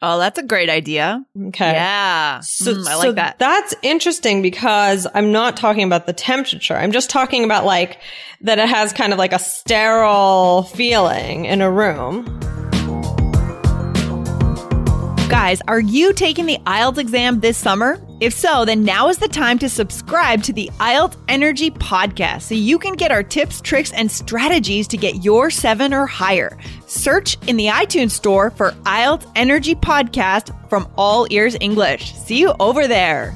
Oh, 0.01 0.19
that's 0.19 0.37
a 0.37 0.43
great 0.43 0.69
idea. 0.69 1.23
Okay. 1.47 1.71
Yeah. 1.71 2.39
So, 2.41 2.73
Mm, 2.73 2.87
I 2.87 2.91
so 2.93 3.07
like 3.07 3.15
that. 3.15 3.39
That's 3.39 3.73
interesting 3.81 4.41
because 4.41 5.07
I'm 5.13 5.31
not 5.31 5.57
talking 5.57 5.83
about 5.83 6.05
the 6.05 6.13
temperature. 6.13 6.75
I'm 6.75 6.91
just 6.91 7.09
talking 7.09 7.43
about 7.43 7.65
like 7.65 7.99
that 8.41 8.59
it 8.59 8.69
has 8.69 8.93
kind 8.93 9.11
of 9.13 9.19
like 9.19 9.33
a 9.33 9.39
sterile 9.39 10.63
feeling 10.63 11.45
in 11.45 11.61
a 11.61 11.71
room. 11.71 12.25
Guys, 15.37 15.61
are 15.67 15.79
you 15.79 16.13
taking 16.13 16.47
the 16.47 16.57
IELTS 16.65 16.97
exam 16.97 17.41
this 17.41 17.59
summer? 17.59 18.01
If 18.19 18.33
so, 18.33 18.65
then 18.65 18.83
now 18.83 19.07
is 19.07 19.19
the 19.19 19.27
time 19.27 19.59
to 19.59 19.69
subscribe 19.69 20.41
to 20.43 20.51
the 20.51 20.71
IELTS 20.79 21.15
Energy 21.27 21.69
podcast 21.69 22.41
so 22.41 22.55
you 22.55 22.79
can 22.79 22.93
get 22.93 23.11
our 23.11 23.21
tips, 23.21 23.61
tricks, 23.61 23.93
and 23.93 24.11
strategies 24.11 24.87
to 24.87 24.97
get 24.97 25.23
your 25.23 25.51
seven 25.51 25.93
or 25.93 26.07
higher. 26.07 26.57
Search 26.87 27.37
in 27.47 27.55
the 27.55 27.67
iTunes 27.67 28.11
store 28.11 28.49
for 28.49 28.71
IELTS 28.87 29.31
Energy 29.35 29.75
podcast 29.75 30.51
from 30.71 30.87
All 30.97 31.27
Ears 31.29 31.55
English. 31.61 32.15
See 32.15 32.39
you 32.39 32.55
over 32.59 32.87
there. 32.87 33.35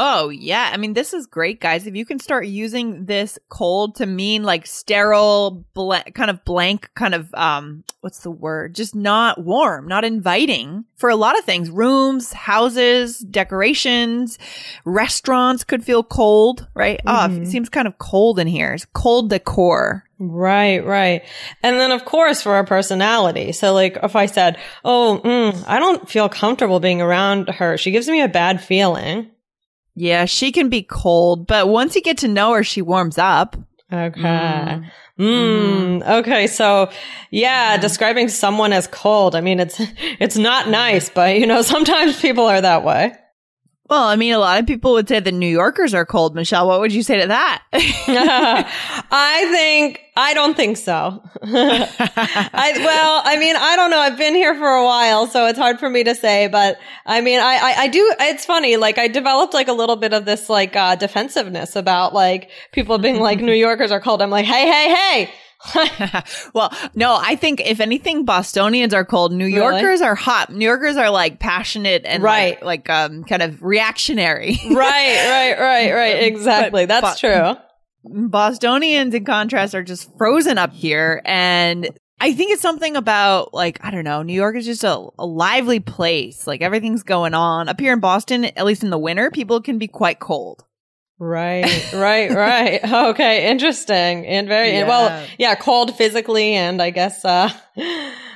Oh, 0.00 0.28
yeah. 0.28 0.70
I 0.72 0.76
mean, 0.76 0.92
this 0.92 1.12
is 1.12 1.26
great, 1.26 1.60
guys. 1.60 1.86
If 1.86 1.96
you 1.96 2.06
can 2.06 2.20
start 2.20 2.46
using 2.46 3.06
this 3.06 3.36
cold 3.48 3.96
to 3.96 4.06
mean 4.06 4.44
like 4.44 4.64
sterile, 4.64 5.64
bl- 5.74 5.94
kind 6.14 6.30
of 6.30 6.44
blank, 6.44 6.88
kind 6.94 7.14
of, 7.14 7.34
um, 7.34 7.82
what's 8.00 8.20
the 8.20 8.30
word? 8.30 8.76
Just 8.76 8.94
not 8.94 9.42
warm, 9.42 9.88
not 9.88 10.04
inviting 10.04 10.84
for 10.96 11.10
a 11.10 11.16
lot 11.16 11.36
of 11.36 11.44
things. 11.44 11.68
Rooms, 11.68 12.32
houses, 12.32 13.18
decorations, 13.18 14.38
restaurants 14.84 15.64
could 15.64 15.84
feel 15.84 16.04
cold, 16.04 16.68
right? 16.74 17.00
Oh, 17.04 17.26
it 17.42 17.48
seems 17.48 17.68
kind 17.68 17.88
of 17.88 17.98
cold 17.98 18.38
in 18.38 18.46
here. 18.46 18.72
It's 18.74 18.84
cold 18.84 19.30
decor. 19.30 20.04
Right, 20.20 20.84
right. 20.84 21.24
And 21.62 21.78
then 21.78 21.90
of 21.90 22.04
course 22.04 22.42
for 22.42 22.52
our 22.54 22.64
personality. 22.64 23.52
So 23.52 23.72
like 23.72 23.98
if 24.02 24.14
I 24.16 24.26
said, 24.26 24.58
oh, 24.84 25.20
mm, 25.24 25.64
I 25.66 25.78
don't 25.80 26.08
feel 26.08 26.28
comfortable 26.28 26.78
being 26.80 27.00
around 27.00 27.48
her. 27.48 27.76
She 27.76 27.90
gives 27.90 28.08
me 28.08 28.22
a 28.22 28.28
bad 28.28 28.62
feeling. 28.62 29.30
Yeah, 30.00 30.26
she 30.26 30.52
can 30.52 30.68
be 30.68 30.82
cold, 30.82 31.46
but 31.46 31.68
once 31.68 31.96
you 31.96 32.02
get 32.02 32.18
to 32.18 32.28
know 32.28 32.52
her, 32.52 32.62
she 32.62 32.82
warms 32.82 33.18
up. 33.18 33.56
Okay. 33.92 34.20
Mm. 34.20 34.90
Mm-hmm. 35.18 35.22
Mm-hmm. 35.22 36.10
Okay. 36.10 36.46
So 36.46 36.90
yeah, 37.30 37.72
mm-hmm. 37.72 37.80
describing 37.80 38.28
someone 38.28 38.72
as 38.72 38.86
cold. 38.86 39.34
I 39.34 39.40
mean, 39.40 39.58
it's, 39.60 39.80
it's 40.20 40.36
not 40.36 40.68
nice, 40.68 41.08
but 41.08 41.38
you 41.38 41.46
know, 41.46 41.62
sometimes 41.74 42.20
people 42.20 42.44
are 42.44 42.60
that 42.60 42.84
way. 42.84 43.14
Well, 43.88 44.04
I 44.04 44.16
mean, 44.16 44.34
a 44.34 44.38
lot 44.38 44.60
of 44.60 44.66
people 44.66 44.92
would 44.92 45.08
say 45.08 45.18
the 45.20 45.32
New 45.32 45.48
Yorkers 45.48 45.94
are 45.94 46.04
cold. 46.04 46.34
Michelle, 46.34 46.68
what 46.68 46.80
would 46.80 46.92
you 46.92 47.02
say 47.02 47.22
to 47.22 47.28
that? 47.28 47.62
I 47.72 49.48
think, 49.50 50.00
I 50.14 50.34
don't 50.34 50.54
think 50.54 50.76
so. 50.76 51.22
I, 51.42 52.72
well, 52.76 53.22
I 53.24 53.38
mean, 53.38 53.56
I 53.56 53.76
don't 53.76 53.90
know. 53.90 53.98
I've 53.98 54.18
been 54.18 54.34
here 54.34 54.54
for 54.54 54.68
a 54.68 54.84
while, 54.84 55.26
so 55.26 55.46
it's 55.46 55.58
hard 55.58 55.78
for 55.78 55.88
me 55.88 56.04
to 56.04 56.14
say, 56.14 56.48
but 56.48 56.78
I 57.06 57.22
mean, 57.22 57.40
I, 57.40 57.54
I, 57.54 57.74
I 57.84 57.88
do, 57.88 58.14
it's 58.20 58.44
funny. 58.44 58.76
Like 58.76 58.98
I 58.98 59.08
developed 59.08 59.54
like 59.54 59.68
a 59.68 59.72
little 59.72 59.96
bit 59.96 60.12
of 60.12 60.26
this 60.26 60.50
like, 60.50 60.76
uh, 60.76 60.94
defensiveness 60.96 61.74
about 61.74 62.12
like 62.12 62.50
people 62.72 62.98
being 62.98 63.20
like 63.20 63.40
New 63.40 63.52
Yorkers 63.54 63.90
are 63.90 64.00
cold. 64.00 64.20
I'm 64.20 64.30
like, 64.30 64.44
hey, 64.44 64.66
hey, 64.70 64.94
hey. 64.94 65.32
well, 66.54 66.72
no, 66.94 67.16
I 67.20 67.36
think 67.36 67.60
if 67.66 67.80
anything, 67.80 68.24
Bostonians 68.24 68.94
are 68.94 69.04
cold. 69.04 69.32
New 69.32 69.44
Really? 69.46 69.56
Yorkers 69.56 70.00
are 70.00 70.14
hot. 70.14 70.52
New 70.52 70.64
Yorkers 70.64 70.96
are 70.96 71.10
like 71.10 71.38
passionate 71.40 72.02
and 72.04 72.22
Right. 72.22 72.62
like, 72.62 72.88
like 72.88 72.90
um 72.90 73.24
kind 73.24 73.42
of 73.42 73.62
reactionary. 73.62 74.58
right, 74.70 74.74
right, 74.76 75.58
right, 75.58 75.92
right. 75.92 76.22
Exactly. 76.24 76.86
But- 76.86 77.00
That's 77.00 77.20
true. 77.20 77.56
Bostonians, 78.04 79.14
in 79.14 79.24
contrast, 79.24 79.74
are 79.74 79.82
just 79.82 80.08
frozen 80.16 80.56
up 80.56 80.72
here, 80.72 81.20
and 81.24 81.88
I 82.20 82.32
think 82.32 82.52
it's 82.52 82.62
something 82.62 82.96
about 82.96 83.52
like 83.52 83.78
I 83.84 83.90
don't 83.90 84.04
know. 84.04 84.22
New 84.22 84.32
York 84.34 84.56
is 84.56 84.64
just 84.64 84.84
a, 84.84 85.08
a 85.18 85.26
lively 85.26 85.80
place. 85.80 86.46
Like 86.46 86.62
everything's 86.62 87.02
going 87.02 87.34
on 87.34 87.68
up 87.68 87.78
here 87.80 87.92
in 87.92 88.00
Boston. 88.00 88.44
At 88.44 88.64
least 88.64 88.82
in 88.84 88.90
the 88.90 88.98
winter, 88.98 89.30
people 89.30 89.60
can 89.60 89.78
be 89.78 89.88
quite 89.88 90.20
cold. 90.20 90.64
Right, 91.20 91.92
right, 91.92 92.30
right. 92.30 92.80
Okay, 93.10 93.50
interesting 93.50 94.26
and 94.26 94.46
very 94.46 94.70
Yeah. 94.72 94.86
well. 94.88 95.26
Yeah, 95.38 95.54
cold 95.56 95.96
physically 95.96 96.54
and 96.54 96.80
I 96.80 96.90
guess 96.90 97.24
uh, 97.24 97.50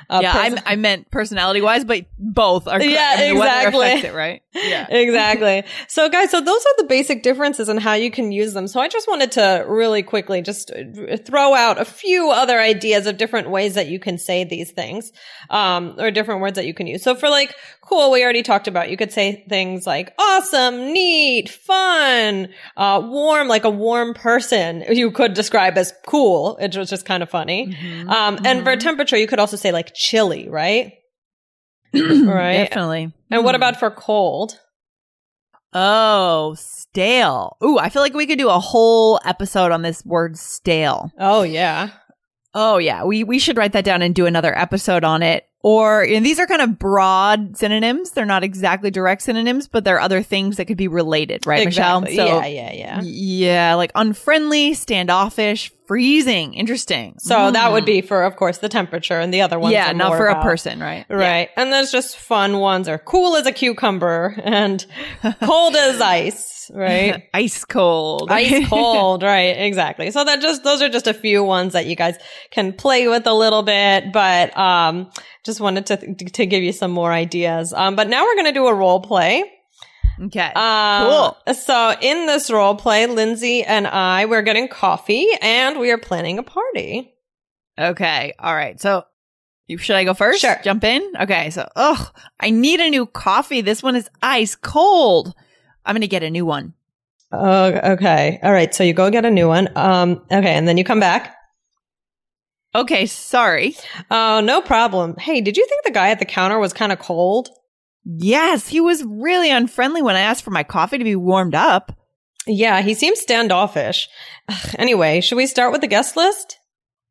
uh 0.09 0.19
yeah, 0.21 0.33
I, 0.33 0.73
I 0.73 0.75
meant 0.75 1.11
personality 1.11 1.61
wise, 1.61 1.83
but 1.83 2.05
both 2.17 2.67
are. 2.67 2.79
correct. 2.79 2.91
Yeah, 2.91 3.15
I 3.17 3.31
mean, 3.31 3.35
the 3.35 3.43
exactly. 3.43 4.09
it, 4.09 4.13
right? 4.13 4.43
Yeah. 4.53 4.87
exactly. 4.89 5.63
So 5.87 6.09
guys, 6.09 6.31
so 6.31 6.41
those 6.41 6.61
are 6.61 6.75
the 6.77 6.85
basic 6.85 7.23
differences 7.23 7.69
and 7.69 7.79
how 7.79 7.93
you 7.93 8.11
can 8.11 8.31
use 8.31 8.53
them. 8.53 8.67
So 8.67 8.79
I 8.79 8.87
just 8.87 9.07
wanted 9.07 9.31
to 9.33 9.65
really 9.67 10.03
quickly 10.03 10.41
just 10.41 10.71
uh, 10.71 11.17
throw 11.17 11.53
out 11.53 11.79
a 11.79 11.85
few 11.85 12.31
other 12.31 12.59
ideas 12.59 13.07
of 13.07 13.17
different 13.17 13.49
ways 13.49 13.75
that 13.75 13.87
you 13.87 13.99
can 13.99 14.17
say 14.17 14.43
these 14.43 14.71
things, 14.71 15.11
um, 15.49 15.95
or 15.97 16.11
different 16.11 16.41
words 16.41 16.55
that 16.55 16.65
you 16.65 16.73
can 16.73 16.87
use. 16.87 17.03
So 17.03 17.15
for 17.15 17.29
like 17.29 17.55
cool, 17.81 18.11
we 18.11 18.23
already 18.23 18.43
talked 18.43 18.67
about, 18.67 18.89
you 18.89 18.97
could 18.97 19.11
say 19.11 19.43
things 19.49 19.85
like 19.85 20.13
awesome, 20.17 20.93
neat, 20.93 21.49
fun, 21.49 22.49
uh, 22.77 23.01
warm, 23.03 23.47
like 23.47 23.65
a 23.65 23.69
warm 23.69 24.13
person 24.13 24.83
you 24.89 25.11
could 25.11 25.33
describe 25.33 25.77
as 25.77 25.93
cool. 26.07 26.57
It 26.57 26.75
was 26.77 26.89
just 26.89 27.05
kind 27.05 27.21
of 27.21 27.29
funny. 27.29 27.75
Um, 28.07 28.39
and 28.45 28.63
for 28.63 28.75
temperature, 28.77 29.17
you 29.17 29.27
could 29.27 29.39
also 29.39 29.57
say 29.57 29.71
like 29.71 29.92
chilly, 29.93 30.49
right? 30.49 30.93
right. 31.93 32.69
Definitely. 32.69 33.13
And 33.29 33.43
what 33.43 33.53
hmm. 33.53 33.57
about 33.57 33.79
for 33.79 33.91
cold? 33.91 34.59
Oh, 35.73 36.55
stale. 36.57 37.57
Ooh, 37.63 37.79
I 37.79 37.89
feel 37.89 38.01
like 38.01 38.13
we 38.13 38.27
could 38.27 38.37
do 38.37 38.49
a 38.49 38.59
whole 38.59 39.19
episode 39.25 39.71
on 39.71 39.81
this 39.81 40.05
word 40.05 40.37
stale. 40.37 41.11
Oh 41.17 41.43
yeah. 41.43 41.89
Oh 42.53 42.77
yeah, 42.77 43.03
we 43.03 43.23
we 43.23 43.39
should 43.39 43.57
write 43.57 43.73
that 43.73 43.85
down 43.85 44.01
and 44.01 44.13
do 44.13 44.27
another 44.27 44.57
episode 44.57 45.03
on 45.03 45.23
it. 45.23 45.47
Or 45.65 46.03
and 46.03 46.25
these 46.25 46.39
are 46.39 46.45
kind 46.45 46.61
of 46.61 46.77
broad 46.77 47.55
synonyms. 47.57 48.11
They're 48.11 48.25
not 48.25 48.43
exactly 48.43 48.91
direct 48.91 49.21
synonyms, 49.21 49.69
but 49.69 49.85
there 49.85 49.95
are 49.95 50.01
other 50.01 50.21
things 50.21 50.57
that 50.57 50.65
could 50.65 50.75
be 50.75 50.89
related, 50.89 51.47
right, 51.47 51.65
exactly. 51.65 52.11
Michelle? 52.17 52.41
yeah, 52.41 52.45
yeah, 52.47 52.73
yeah. 52.73 53.01
yeah, 53.01 53.73
like 53.75 53.91
unfriendly, 53.95 54.73
standoffish, 54.73 55.71
freezing. 55.87 56.53
Interesting. 56.53 57.15
So 57.19 57.49
that 57.51 57.71
would 57.71 57.83
Mm. 57.83 57.87
be 57.87 58.01
for, 58.01 58.23
of 58.23 58.35
course, 58.35 58.57
the 58.57 58.67
temperature, 58.67 59.19
and 59.21 59.33
the 59.33 59.39
other 59.41 59.57
ones. 59.57 59.71
yeah, 59.71 59.93
not 59.93 60.17
for 60.17 60.27
a 60.27 60.41
person, 60.41 60.81
right? 60.81 61.05
Right. 61.09 61.47
And 61.55 61.71
there's 61.71 61.91
just 61.93 62.17
fun 62.17 62.57
ones 62.59 62.89
are 62.89 62.97
cool 62.97 63.37
as 63.37 63.45
a 63.45 63.53
cucumber 63.53 64.35
and 64.43 64.85
cold 65.43 65.75
as 65.77 66.01
ice, 66.01 66.69
right? 66.73 67.23
Ice 67.33 67.63
cold. 67.65 68.29
Ice 68.31 68.67
cold, 68.69 69.23
right? 69.23 69.57
Exactly. 69.59 70.11
So 70.11 70.23
that 70.25 70.41
just 70.41 70.63
those 70.65 70.81
are 70.81 70.89
just 70.89 71.07
a 71.07 71.13
few 71.13 71.41
ones 71.43 71.71
that 71.73 71.85
you 71.85 71.95
guys 71.95 72.17
can 72.51 72.73
play 72.73 73.07
with 73.07 73.25
a 73.27 73.33
little 73.33 73.63
bit, 73.63 74.11
but 74.13 74.55
um 74.57 75.09
just 75.43 75.52
wanted 75.59 75.85
to 75.87 76.15
to 76.15 76.45
give 76.45 76.63
you 76.63 76.71
some 76.71 76.91
more 76.91 77.11
ideas. 77.11 77.73
Um 77.73 77.95
but 77.95 78.07
now 78.09 78.23
we're 78.23 78.35
going 78.35 78.45
to 78.45 78.51
do 78.53 78.67
a 78.67 78.73
role 78.73 79.01
play. 79.01 79.43
okay. 80.21 80.51
Um, 80.55 81.07
Cool. 81.07 81.53
So 81.53 81.95
in 82.01 82.25
this 82.27 82.49
role 82.51 82.75
play, 82.75 83.05
Lindsay 83.07 83.63
and 83.63 83.87
I 83.87 84.25
we're 84.25 84.41
getting 84.43 84.67
coffee 84.67 85.27
and 85.41 85.79
we 85.79 85.91
are 85.91 85.97
planning 85.97 86.39
a 86.39 86.43
party. 86.43 87.13
Okay. 87.79 88.33
All 88.39 88.53
right. 88.55 88.79
So 88.79 89.05
you- 89.67 89.77
should 89.77 89.95
I 89.95 90.03
go 90.03 90.13
first? 90.13 90.41
Sure. 90.41 90.59
Jump 90.63 90.83
in? 90.83 91.01
Okay. 91.21 91.49
So, 91.49 91.67
ugh, 91.75 92.13
I 92.39 92.49
need 92.51 92.79
a 92.81 92.89
new 92.89 93.05
coffee. 93.05 93.61
This 93.61 93.81
one 93.81 93.95
is 93.95 94.09
ice 94.21 94.55
cold. 94.55 95.33
I'm 95.85 95.93
going 95.95 96.01
to 96.01 96.07
get 96.07 96.21
a 96.21 96.29
new 96.29 96.45
one. 96.45 96.73
Oh, 97.31 97.65
okay. 97.93 98.39
All 98.43 98.51
right. 98.51 98.75
So 98.75 98.83
you 98.83 98.93
go 98.93 99.09
get 99.09 99.25
a 99.25 99.31
new 99.31 99.47
one. 99.47 99.69
Um 99.75 100.21
okay, 100.31 100.53
and 100.53 100.67
then 100.67 100.77
you 100.77 100.83
come 100.83 100.99
back. 100.99 101.35
Okay. 102.75 103.05
Sorry. 103.05 103.75
Oh, 104.09 104.41
no 104.41 104.61
problem. 104.61 105.15
Hey, 105.17 105.41
did 105.41 105.57
you 105.57 105.65
think 105.67 105.83
the 105.83 105.91
guy 105.91 106.09
at 106.09 106.19
the 106.19 106.25
counter 106.25 106.59
was 106.59 106.73
kind 106.73 106.91
of 106.91 106.99
cold? 106.99 107.49
Yes. 108.03 108.67
He 108.67 108.81
was 108.81 109.03
really 109.03 109.51
unfriendly 109.51 110.01
when 110.01 110.15
I 110.15 110.21
asked 110.21 110.43
for 110.43 110.51
my 110.51 110.63
coffee 110.63 110.97
to 110.97 111.03
be 111.03 111.15
warmed 111.15 111.55
up. 111.55 111.97
Yeah, 112.45 112.81
he 112.81 112.93
seems 112.93 113.19
standoffish. 113.19 114.09
Ugh, 114.49 114.75
anyway, 114.77 115.21
should 115.21 115.37
we 115.37 115.47
start 115.47 115.71
with 115.71 115.81
the 115.81 115.87
guest 115.87 116.17
list? 116.17 116.57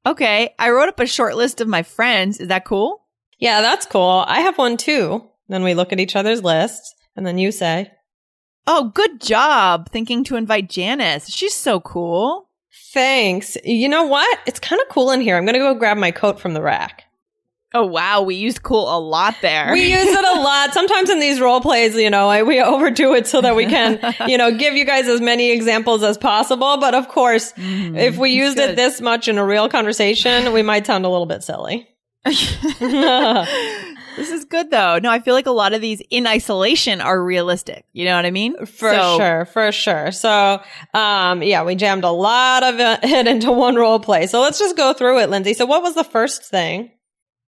Okay. 0.05 0.55
I 0.59 0.71
wrote 0.71 0.89
up 0.89 1.01
a 1.01 1.07
short 1.07 1.37
list 1.37 1.61
of 1.61 1.69
my 1.69 1.83
friends. 1.83 2.39
Is 2.39 2.49
that 2.49 2.65
cool? 2.65 3.07
Yeah, 3.39 3.61
that's 3.63 3.87
cool. 3.87 4.25
I 4.27 4.41
have 4.41 4.59
one 4.59 4.77
too. 4.77 5.29
Then 5.49 5.65
we 5.65 5.75
look 5.75 5.93
at 5.93 6.01
each 6.01 6.17
other's 6.17 6.45
lists, 6.45 6.95
and 7.17 7.27
then 7.27 7.39
you 7.39 7.51
say, 7.51 7.91
Oh, 8.67 8.93
good 8.95 9.21
job 9.21 9.91
thinking 9.91 10.23
to 10.25 10.37
invite 10.37 10.71
Janice. 10.71 11.29
She's 11.29 11.55
so 11.55 11.81
cool. 11.81 12.49
Thanks. 12.93 13.57
You 13.65 13.89
know 13.89 14.05
what? 14.05 14.39
It's 14.47 14.61
kind 14.61 14.81
of 14.83 14.89
cool 14.89 15.11
in 15.11 15.21
here. 15.21 15.37
I'm 15.37 15.45
going 15.45 15.55
to 15.55 15.59
go 15.61 15.75
grab 15.75 15.97
my 15.97 16.11
coat 16.11 16.41
from 16.41 16.55
the 16.55 16.63
rack. 16.63 17.05
Oh, 17.75 17.87
wow. 17.87 18.21
We 18.21 18.35
used 18.35 18.63
cool 18.63 18.95
a 18.95 19.01
lot 19.01 19.35
there. 19.41 19.73
We 19.73 19.91
use 19.91 20.07
it 20.07 20.37
a 20.37 20.41
lot. 20.43 20.75
Sometimes 20.75 21.09
in 21.09 21.21
these 21.21 21.41
role 21.41 21.63
plays, 21.63 21.95
you 21.97 22.11
know, 22.11 22.29
I, 22.29 22.43
we 22.43 22.61
overdo 22.61 23.15
it 23.15 23.27
so 23.27 23.41
that 23.41 23.57
we 23.57 23.65
can, 23.65 23.99
you 24.29 24.37
know, 24.37 24.55
give 24.55 24.75
you 24.75 24.85
guys 24.85 25.09
as 25.09 25.23
many 25.23 25.53
examples 25.53 26.03
as 26.03 26.19
possible. 26.19 26.77
But 26.79 26.95
of 26.95 27.09
course, 27.09 27.53
Mhm. 27.55 27.97
if 27.99 28.19
we 28.19 28.31
used 28.33 28.59
good. 28.59 28.71
it 28.71 28.77
this 28.77 29.01
much 29.01 29.27
in 29.27 29.39
a 29.39 29.45
real 29.45 29.71
conversation, 29.71 30.53
we 30.53 30.61
might 30.63 30.87
sound 30.87 31.07
a 31.07 31.09
little 31.09 31.25
bit 31.27 31.43
silly. 31.43 31.89
this 34.17 34.31
is 34.31 34.45
good 34.45 34.71
though. 34.71 34.99
No, 34.99 35.11
I 35.11 35.21
feel 35.21 35.35
like 35.35 35.47
a 35.47 35.51
lot 35.53 35.73
of 35.73 35.81
these 35.81 36.03
in 36.11 36.27
isolation 36.27 37.01
are 37.01 37.23
realistic. 37.23 37.85
You 37.93 38.05
know 38.05 38.17
what 38.17 38.27
I 38.27 38.31
mean? 38.31 38.57
For 38.67 38.93
So- 38.93 39.19
sure, 39.19 39.45
for 39.47 39.73
sure. 39.73 40.13
So, 40.13 40.61
um, 40.95 41.43
yeah, 41.43 41.63
we 41.65 41.75
jammed 41.75 42.05
a 42.05 42.11
lot 42.11 42.63
of 42.63 42.77
it 42.79 43.05
into 43.27 43.51
one 43.53 43.75
role 43.77 44.01
play. 44.01 44.27
So 44.27 44.41
let's 44.41 44.59
just 44.59 44.77
go 44.77 44.93
through 44.93 45.21
it, 45.21 45.31
Lindsay. 45.31 45.55
So 45.55 45.67
what 45.67 45.83
was 45.83 45.95
the 45.95 46.05
first 46.05 46.45
thing? 46.45 46.91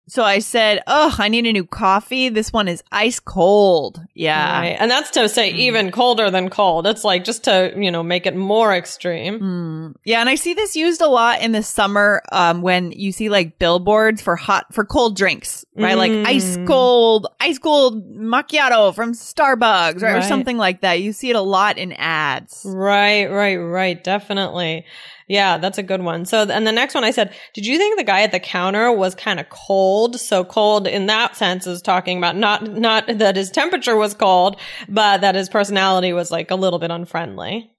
So 0.07 0.23
I 0.23 0.37
said, 0.39 0.81
"Oh, 0.85 1.15
I 1.17 1.29
need 1.29 1.47
a 1.47 1.51
new 1.51 1.65
coffee. 1.65 2.29
This 2.29 2.53
one 2.53 2.67
is 2.67 2.83
ice 2.91 3.19
cold." 3.19 3.99
Yeah. 4.13 4.59
Right. 4.59 4.77
And 4.79 4.89
that's 4.91 5.09
to 5.11 5.27
say 5.27 5.49
even 5.51 5.91
colder 5.91 6.29
than 6.29 6.49
cold. 6.49 6.85
It's 6.85 7.03
like 7.03 7.23
just 7.23 7.43
to, 7.45 7.73
you 7.75 7.89
know, 7.89 8.03
make 8.03 8.27
it 8.27 8.35
more 8.35 8.73
extreme. 8.73 9.39
Mm. 9.39 9.95
Yeah, 10.05 10.19
and 10.19 10.29
I 10.29 10.35
see 10.35 10.53
this 10.53 10.75
used 10.75 11.01
a 11.01 11.07
lot 11.07 11.41
in 11.41 11.53
the 11.53 11.63
summer 11.63 12.21
um, 12.31 12.61
when 12.61 12.91
you 12.91 13.11
see 13.11 13.29
like 13.29 13.57
billboards 13.57 14.21
for 14.21 14.35
hot 14.35 14.67
for 14.73 14.85
cold 14.85 15.17
drinks, 15.17 15.65
right? 15.75 15.97
Like 15.97 16.11
ice 16.11 16.57
Mm. 16.57 16.67
cold, 16.67 17.27
ice 17.39 17.57
cold 17.57 18.15
macchiato 18.15 18.93
from 18.93 19.13
Starbucks, 19.13 20.01
right? 20.03 20.17
Or 20.17 20.21
something 20.21 20.57
like 20.57 20.81
that. 20.81 21.01
You 21.01 21.13
see 21.13 21.31
it 21.31 21.35
a 21.35 21.41
lot 21.41 21.77
in 21.79 21.93
ads. 21.93 22.61
Right, 22.63 23.25
right, 23.25 23.55
right. 23.57 24.03
Definitely. 24.03 24.85
Yeah, 25.27 25.57
that's 25.57 25.77
a 25.79 25.83
good 25.83 26.01
one. 26.03 26.25
So, 26.25 26.43
and 26.43 26.67
the 26.67 26.71
next 26.71 26.93
one 26.93 27.03
I 27.03 27.09
said, 27.11 27.33
did 27.55 27.65
you 27.65 27.77
think 27.79 27.97
the 27.97 28.03
guy 28.03 28.21
at 28.21 28.31
the 28.31 28.39
counter 28.39 28.91
was 28.91 29.15
kind 29.15 29.39
of 29.39 29.49
cold? 29.49 30.19
So 30.19 30.43
cold 30.43 30.85
in 30.87 31.07
that 31.07 31.35
sense 31.35 31.65
is 31.65 31.81
talking 31.81 32.19
about 32.19 32.35
not, 32.35 32.63
not 32.71 33.07
that 33.07 33.35
his 33.35 33.49
temperature 33.49 33.95
was 33.95 34.13
cold, 34.13 34.59
but 34.87 35.21
that 35.21 35.33
his 35.33 35.49
personality 35.49 36.13
was 36.13 36.29
like 36.29 36.51
a 36.51 36.55
little 36.55 36.77
bit 36.77 36.91
unfriendly. 36.91 37.71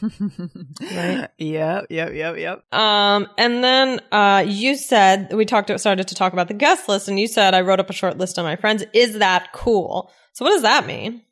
Right. 0.00 1.28
Yep, 1.38 1.86
yep, 1.90 2.12
yep, 2.14 2.36
yep. 2.36 2.72
Um, 2.72 3.28
and 3.36 3.62
then, 3.64 4.00
uh, 4.12 4.44
you 4.46 4.76
said, 4.76 5.32
we 5.32 5.44
talked, 5.44 5.70
started 5.80 6.08
to 6.08 6.14
talk 6.14 6.32
about 6.32 6.48
the 6.48 6.54
guest 6.54 6.88
list 6.88 7.08
and 7.08 7.18
you 7.18 7.26
said, 7.26 7.54
I 7.54 7.60
wrote 7.62 7.80
up 7.80 7.90
a 7.90 7.92
short 7.92 8.18
list 8.18 8.38
of 8.38 8.44
my 8.44 8.56
friends. 8.56 8.84
Is 8.92 9.18
that 9.18 9.52
cool? 9.52 10.10
So 10.32 10.44
what 10.44 10.52
does 10.52 10.62
that 10.62 10.86
mean? 10.86 11.22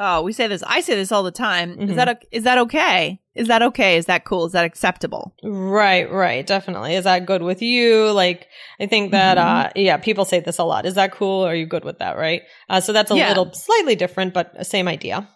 Oh, 0.00 0.22
we 0.22 0.32
say 0.32 0.46
this. 0.46 0.62
I 0.66 0.80
say 0.80 0.94
this 0.94 1.10
all 1.12 1.22
the 1.24 1.30
time. 1.32 1.76
Mhm. 1.76 1.90
Is 1.90 1.96
that 1.96 2.08
o- 2.08 2.26
is 2.30 2.44
that 2.44 2.56
okay? 2.58 3.20
Is 3.38 3.48
that 3.48 3.62
okay? 3.62 3.96
Is 3.96 4.06
that 4.06 4.24
cool? 4.24 4.46
Is 4.46 4.52
that 4.52 4.64
acceptable? 4.64 5.32
Right, 5.44 6.10
right, 6.10 6.46
definitely. 6.46 6.94
Is 6.96 7.04
that 7.04 7.24
good 7.24 7.42
with 7.42 7.62
you? 7.62 8.10
Like, 8.12 8.46
I 8.80 8.86
think 8.86 9.12
that, 9.12 9.38
Mm-hmm. 9.38 9.66
uh, 9.66 9.70
yeah, 9.76 9.96
people 9.96 10.24
say 10.24 10.40
this 10.40 10.58
a 10.58 10.64
lot. 10.64 10.84
Is 10.86 10.94
that 10.94 11.12
cool? 11.12 11.44
Are 11.46 11.54
you 11.54 11.66
good 11.66 11.84
with 11.84 11.98
that? 12.00 12.16
Right. 12.16 12.42
Uh, 12.68 12.80
so 12.80 12.92
that's 12.92 13.10
a 13.10 13.16
Yeah. 13.16 13.28
little 13.28 13.52
slightly 13.54 13.94
different, 13.96 14.34
but 14.34 14.66
same 14.66 14.88
idea. 14.88 15.28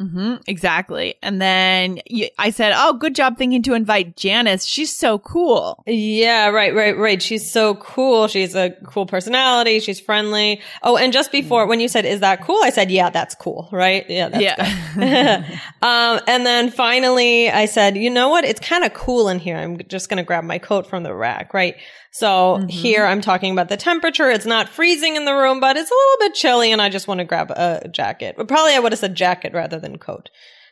Hmm 0.00 0.36
exactly. 0.46 1.14
And 1.22 1.40
then 1.42 2.00
I 2.38 2.50
said, 2.50 2.72
"Oh, 2.74 2.94
good 2.94 3.14
job 3.14 3.36
thinking 3.36 3.62
to 3.64 3.74
invite 3.74 4.16
Janice. 4.16 4.64
She's 4.64 4.94
so 4.94 5.18
cool." 5.18 5.82
Yeah, 5.86 6.48
right, 6.48 6.74
right, 6.74 6.96
right. 6.96 7.20
She's 7.20 7.50
so 7.50 7.74
cool. 7.74 8.26
She's 8.28 8.54
a 8.54 8.70
cool 8.86 9.04
personality. 9.06 9.78
She's 9.80 10.00
friendly. 10.00 10.60
Oh, 10.82 10.96
and 10.96 11.12
just 11.12 11.30
before 11.30 11.66
when 11.66 11.80
you 11.80 11.88
said, 11.88 12.04
is 12.06 12.20
that 12.20 12.40
cool? 12.42 12.58
I 12.62 12.70
said, 12.70 12.90
yeah, 12.90 13.10
that's 13.10 13.34
cool. 13.34 13.68
Right. 13.72 14.08
Yeah. 14.08 14.28
That's 14.30 14.42
yeah. 14.42 15.58
um, 15.82 16.20
and 16.26 16.46
then 16.46 16.70
finally 16.70 17.50
I 17.50 17.66
said, 17.66 17.96
you 17.96 18.08
know 18.10 18.28
what? 18.30 18.44
It's 18.44 18.60
kind 18.60 18.84
of 18.84 18.94
cool 18.94 19.28
in 19.28 19.38
here. 19.38 19.56
I'm 19.56 19.78
just 19.88 20.08
going 20.08 20.16
to 20.18 20.22
grab 20.24 20.44
my 20.44 20.58
coat 20.58 20.86
from 20.88 21.02
the 21.02 21.14
rack. 21.14 21.52
Right. 21.54 21.76
So 22.12 22.30
Mm-hmm. 22.30 22.68
here 22.68 23.04
I'm 23.04 23.20
talking 23.20 23.52
about 23.52 23.68
the 23.68 23.76
temperature. 23.76 24.28
It's 24.30 24.46
not 24.46 24.68
freezing 24.68 25.14
in 25.16 25.24
the 25.26 25.34
room, 25.34 25.60
but 25.60 25.76
it's 25.76 25.90
a 25.90 25.94
little 25.94 26.28
bit 26.28 26.34
chilly 26.34 26.72
and 26.72 26.82
I 26.82 26.88
just 26.88 27.06
want 27.06 27.18
to 27.18 27.24
grab 27.24 27.50
a 27.52 27.86
jacket. 27.92 28.34
But 28.36 28.48
probably 28.48 28.74
I 28.74 28.78
would 28.80 28.92
have 28.92 28.98
said 28.98 29.14
jacket 29.14 29.52
rather 29.52 29.78
than 29.78 29.89
coat 29.98 30.30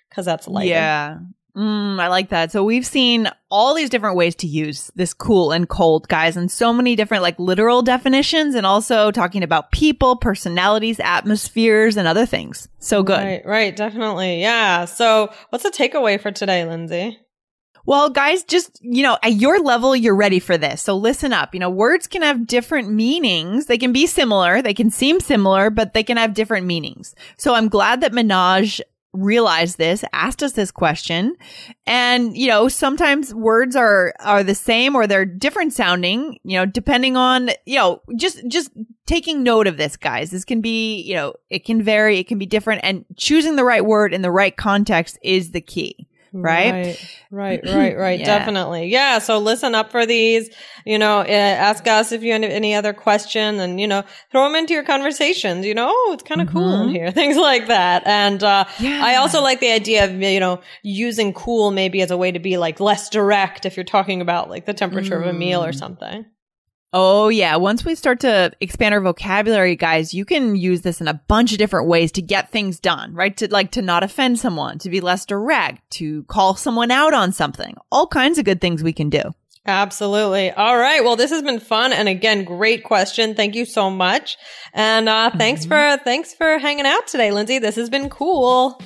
because 0.09 0.25
that's 0.25 0.49
lighter. 0.49 0.69
yeah. 0.69 1.19
Mm, 1.57 1.99
I 1.99 2.07
like 2.07 2.29
that. 2.29 2.53
So 2.53 2.63
we've 2.63 2.87
seen 2.87 3.29
all 3.51 3.75
these 3.75 3.91
different 3.91 4.17
ways 4.17 4.37
to 4.37 4.47
use 4.47 4.93
this 4.95 5.13
cool 5.13 5.51
and 5.51 5.69
cold, 5.69 6.07
guys, 6.09 6.37
and 6.37 6.49
so 6.49 6.73
many 6.73 6.95
different 6.95 7.25
like 7.25 7.37
literal 7.39 7.83
definitions 7.83 8.55
and 8.55 8.65
also 8.65 9.11
talking 9.11 9.43
about 9.43 9.73
people, 9.73 10.15
personalities, 10.15 11.01
atmospheres, 11.01 11.97
and 11.97 12.07
other 12.07 12.27
things. 12.27 12.69
So 12.79 13.03
good. 13.03 13.19
Right, 13.19 13.43
right. 13.45 13.75
Definitely. 13.75 14.41
Yeah. 14.41 14.85
So 14.85 15.33
what's 15.49 15.65
the 15.65 15.71
takeaway 15.71 16.21
for 16.21 16.31
today, 16.31 16.65
Lindsay? 16.65 17.19
Well, 17.87 18.11
guys, 18.11 18.45
just, 18.45 18.79
you 18.83 19.03
know, 19.03 19.17
at 19.23 19.33
your 19.33 19.61
level, 19.61 19.97
you're 19.97 20.15
ready 20.15 20.39
for 20.41 20.59
this. 20.59 20.83
So 20.83 20.95
listen 20.95 21.33
up. 21.33 21.55
You 21.55 21.61
know, 21.61 21.71
words 21.71 22.07
can 22.07 22.21
have 22.23 22.47
different 22.47 22.91
meanings. 22.91 23.67
They 23.67 23.79
can 23.79 23.93
be 23.93 24.07
similar. 24.07 24.61
They 24.61 24.75
can 24.75 24.91
seem 24.91 25.21
similar, 25.21 25.71
but 25.71 25.95
they 25.95 26.03
can 26.03 26.19
have 26.19 26.35
different 26.35 26.67
meanings. 26.67 27.15
So 27.39 27.55
I'm 27.55 27.69
glad 27.69 28.03
that 28.03 28.13
Minaj 28.13 28.81
realized 29.13 29.79
this, 29.79 30.05
asked 30.13 30.43
us 30.43 30.53
this 30.53 30.71
question. 30.71 31.37
And, 31.87 32.37
you 32.37 32.49
know, 32.49 32.69
sometimes 32.69 33.35
words 33.35 33.75
are, 33.77 34.13
are 34.21 34.43
the 34.43 34.55
same 34.55 34.95
or 34.95 35.07
they're 35.07 35.25
different 35.25 35.73
sounding, 35.73 36.39
you 36.45 36.57
know, 36.57 36.67
depending 36.67 37.17
on, 37.17 37.51
you 37.67 37.77
know, 37.77 38.03
just, 38.17 38.47
just 38.49 38.71
taking 39.07 39.43
note 39.43 39.67
of 39.67 39.77
this, 39.77 39.97
guys. 39.97 40.31
This 40.31 40.45
can 40.45 40.61
be, 40.61 41.01
you 41.03 41.15
know, 41.15 41.35
it 41.51 41.65
can 41.65 41.83
vary. 41.83 42.19
It 42.19 42.29
can 42.29 42.39
be 42.39 42.47
different 42.47 42.81
and 42.85 43.05
choosing 43.17 43.57
the 43.57 43.65
right 43.65 43.85
word 43.85 44.13
in 44.13 44.23
the 44.23 44.31
right 44.31 44.57
context 44.57 45.19
is 45.23 45.53
the 45.53 45.61
key. 45.61 46.08
Right? 46.33 46.99
Right, 47.31 47.61
right, 47.65 47.65
right, 47.75 47.97
right. 47.97 48.21
Yeah. 48.21 48.39
Definitely. 48.39 48.89
Yeah. 48.89 49.19
So 49.19 49.39
listen 49.39 49.75
up 49.75 49.91
for 49.91 50.07
these, 50.07 50.51
you 50.85 50.99
know, 50.99 51.21
uh, 51.21 51.25
ask 51.25 51.87
us 51.87 52.13
if 52.13 52.23
you 52.23 52.33
have 52.33 52.43
any 52.43 52.75
other 52.75 52.93
question 52.93 53.61
and, 53.61 53.81
you 53.81 53.87
know, 53.87 54.05
throw 54.31 54.45
them 54.45 54.55
into 54.55 54.75
your 54.75 54.85
conversations, 54.85 55.65
you 55.67 55.75
know, 55.75 55.89
oh, 55.91 56.11
it's 56.13 56.23
kind 56.23 56.41
of 56.41 56.49
cool 56.49 56.83
in 56.83 56.89
here, 56.89 57.11
things 57.13 57.37
like 57.37 57.69
that. 57.69 58.07
And, 58.07 58.43
uh, 58.43 58.65
Yeah. 58.79 59.01
I 59.03 59.17
also 59.17 59.43
like 59.43 59.61
the 59.61 59.73
idea 59.73 60.05
of, 60.05 60.21
you 60.21 60.41
know, 60.41 60.61
using 60.83 61.33
cool 61.33 61.71
maybe 61.71 62.03
as 62.03 62.11
a 62.11 62.17
way 62.17 62.33
to 62.33 62.39
be 62.39 62.59
like 62.59 62.81
less 62.81 63.09
direct 63.09 63.67
if 63.67 63.77
you're 63.77 63.85
talking 63.85 64.21
about 64.21 64.51
like 64.51 64.67
the 64.67 64.75
temperature 64.75 65.21
of 65.21 65.27
a 65.27 65.33
meal 65.33 65.65
or 65.65 65.73
something. 65.73 66.25
Oh 66.93 67.29
yeah. 67.29 67.57
Once 67.57 67.85
we 67.85 67.95
start 67.95 68.21
to 68.21 68.53
expand 68.61 68.95
our 68.95 69.01
vocabulary, 69.01 69.77
guys, 69.77 70.15
you 70.15 70.25
can 70.25 70.57
use 70.57 70.81
this 70.81 71.01
in 71.01 71.09
a 71.09 71.15
bunch 71.29 71.53
of 71.53 71.59
different 71.59 71.89
ways 71.89 72.11
to 72.13 72.23
get 72.23 72.51
things 72.51 72.81
done, 72.81 73.15
right? 73.15 73.37
To 73.37 73.51
like 73.51 73.73
to 73.73 73.83
not 73.83 74.03
offend 74.03 74.39
someone, 74.39 74.79
to 74.79 74.89
be 74.89 75.01
less 75.01 75.27
direct, 75.27 75.89
to 75.93 76.23
call 76.25 76.55
someone 76.57 76.91
out 76.91 77.13
on 77.13 77.33
something. 77.33 77.77
All 77.93 78.07
kinds 78.07 78.39
of 78.39 78.45
good 78.47 78.61
things 78.61 78.83
we 78.83 78.95
can 78.95 79.11
do. 79.11 79.35
Absolutely. 79.67 80.51
All 80.51 80.79
right. 80.79 81.05
Well, 81.05 81.17
this 81.17 81.31
has 81.31 81.43
been 81.43 81.61
fun. 81.61 81.93
And 81.93 82.09
again, 82.09 82.45
great 82.45 82.85
question. 82.85 83.35
Thank 83.35 83.55
you 83.55 83.67
so 83.67 83.91
much. 83.91 84.39
And, 84.73 85.11
uh, 85.11 85.31
thanks 85.37 85.67
for, 85.67 85.99
thanks 86.05 86.33
for 86.33 86.59
hanging 86.59 86.87
out 86.87 87.07
today, 87.07 87.33
Lindsay. 87.33 87.59
This 87.59 87.77
has 87.77 87.91
been 87.91 88.09
cool. 88.09 88.81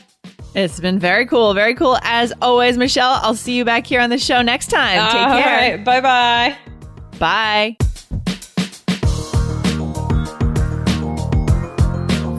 It's 0.57 0.81
been 0.81 0.99
very 0.99 1.25
cool. 1.25 1.55
Very 1.55 1.77
cool. 1.77 1.99
As 2.03 2.33
always, 2.43 2.77
Michelle, 2.77 3.21
I'll 3.23 3.37
see 3.37 3.57
you 3.57 3.65
back 3.65 3.87
here 3.87 4.01
on 4.01 4.11
the 4.11 4.19
show 4.19 4.43
next 4.43 4.71
time. 4.71 5.09
Take 5.13 5.21
All 5.21 5.41
care. 5.41 5.77
right. 5.77 5.85
Bye 5.85 6.01
bye. 6.01 6.59
Bye. 7.21 7.77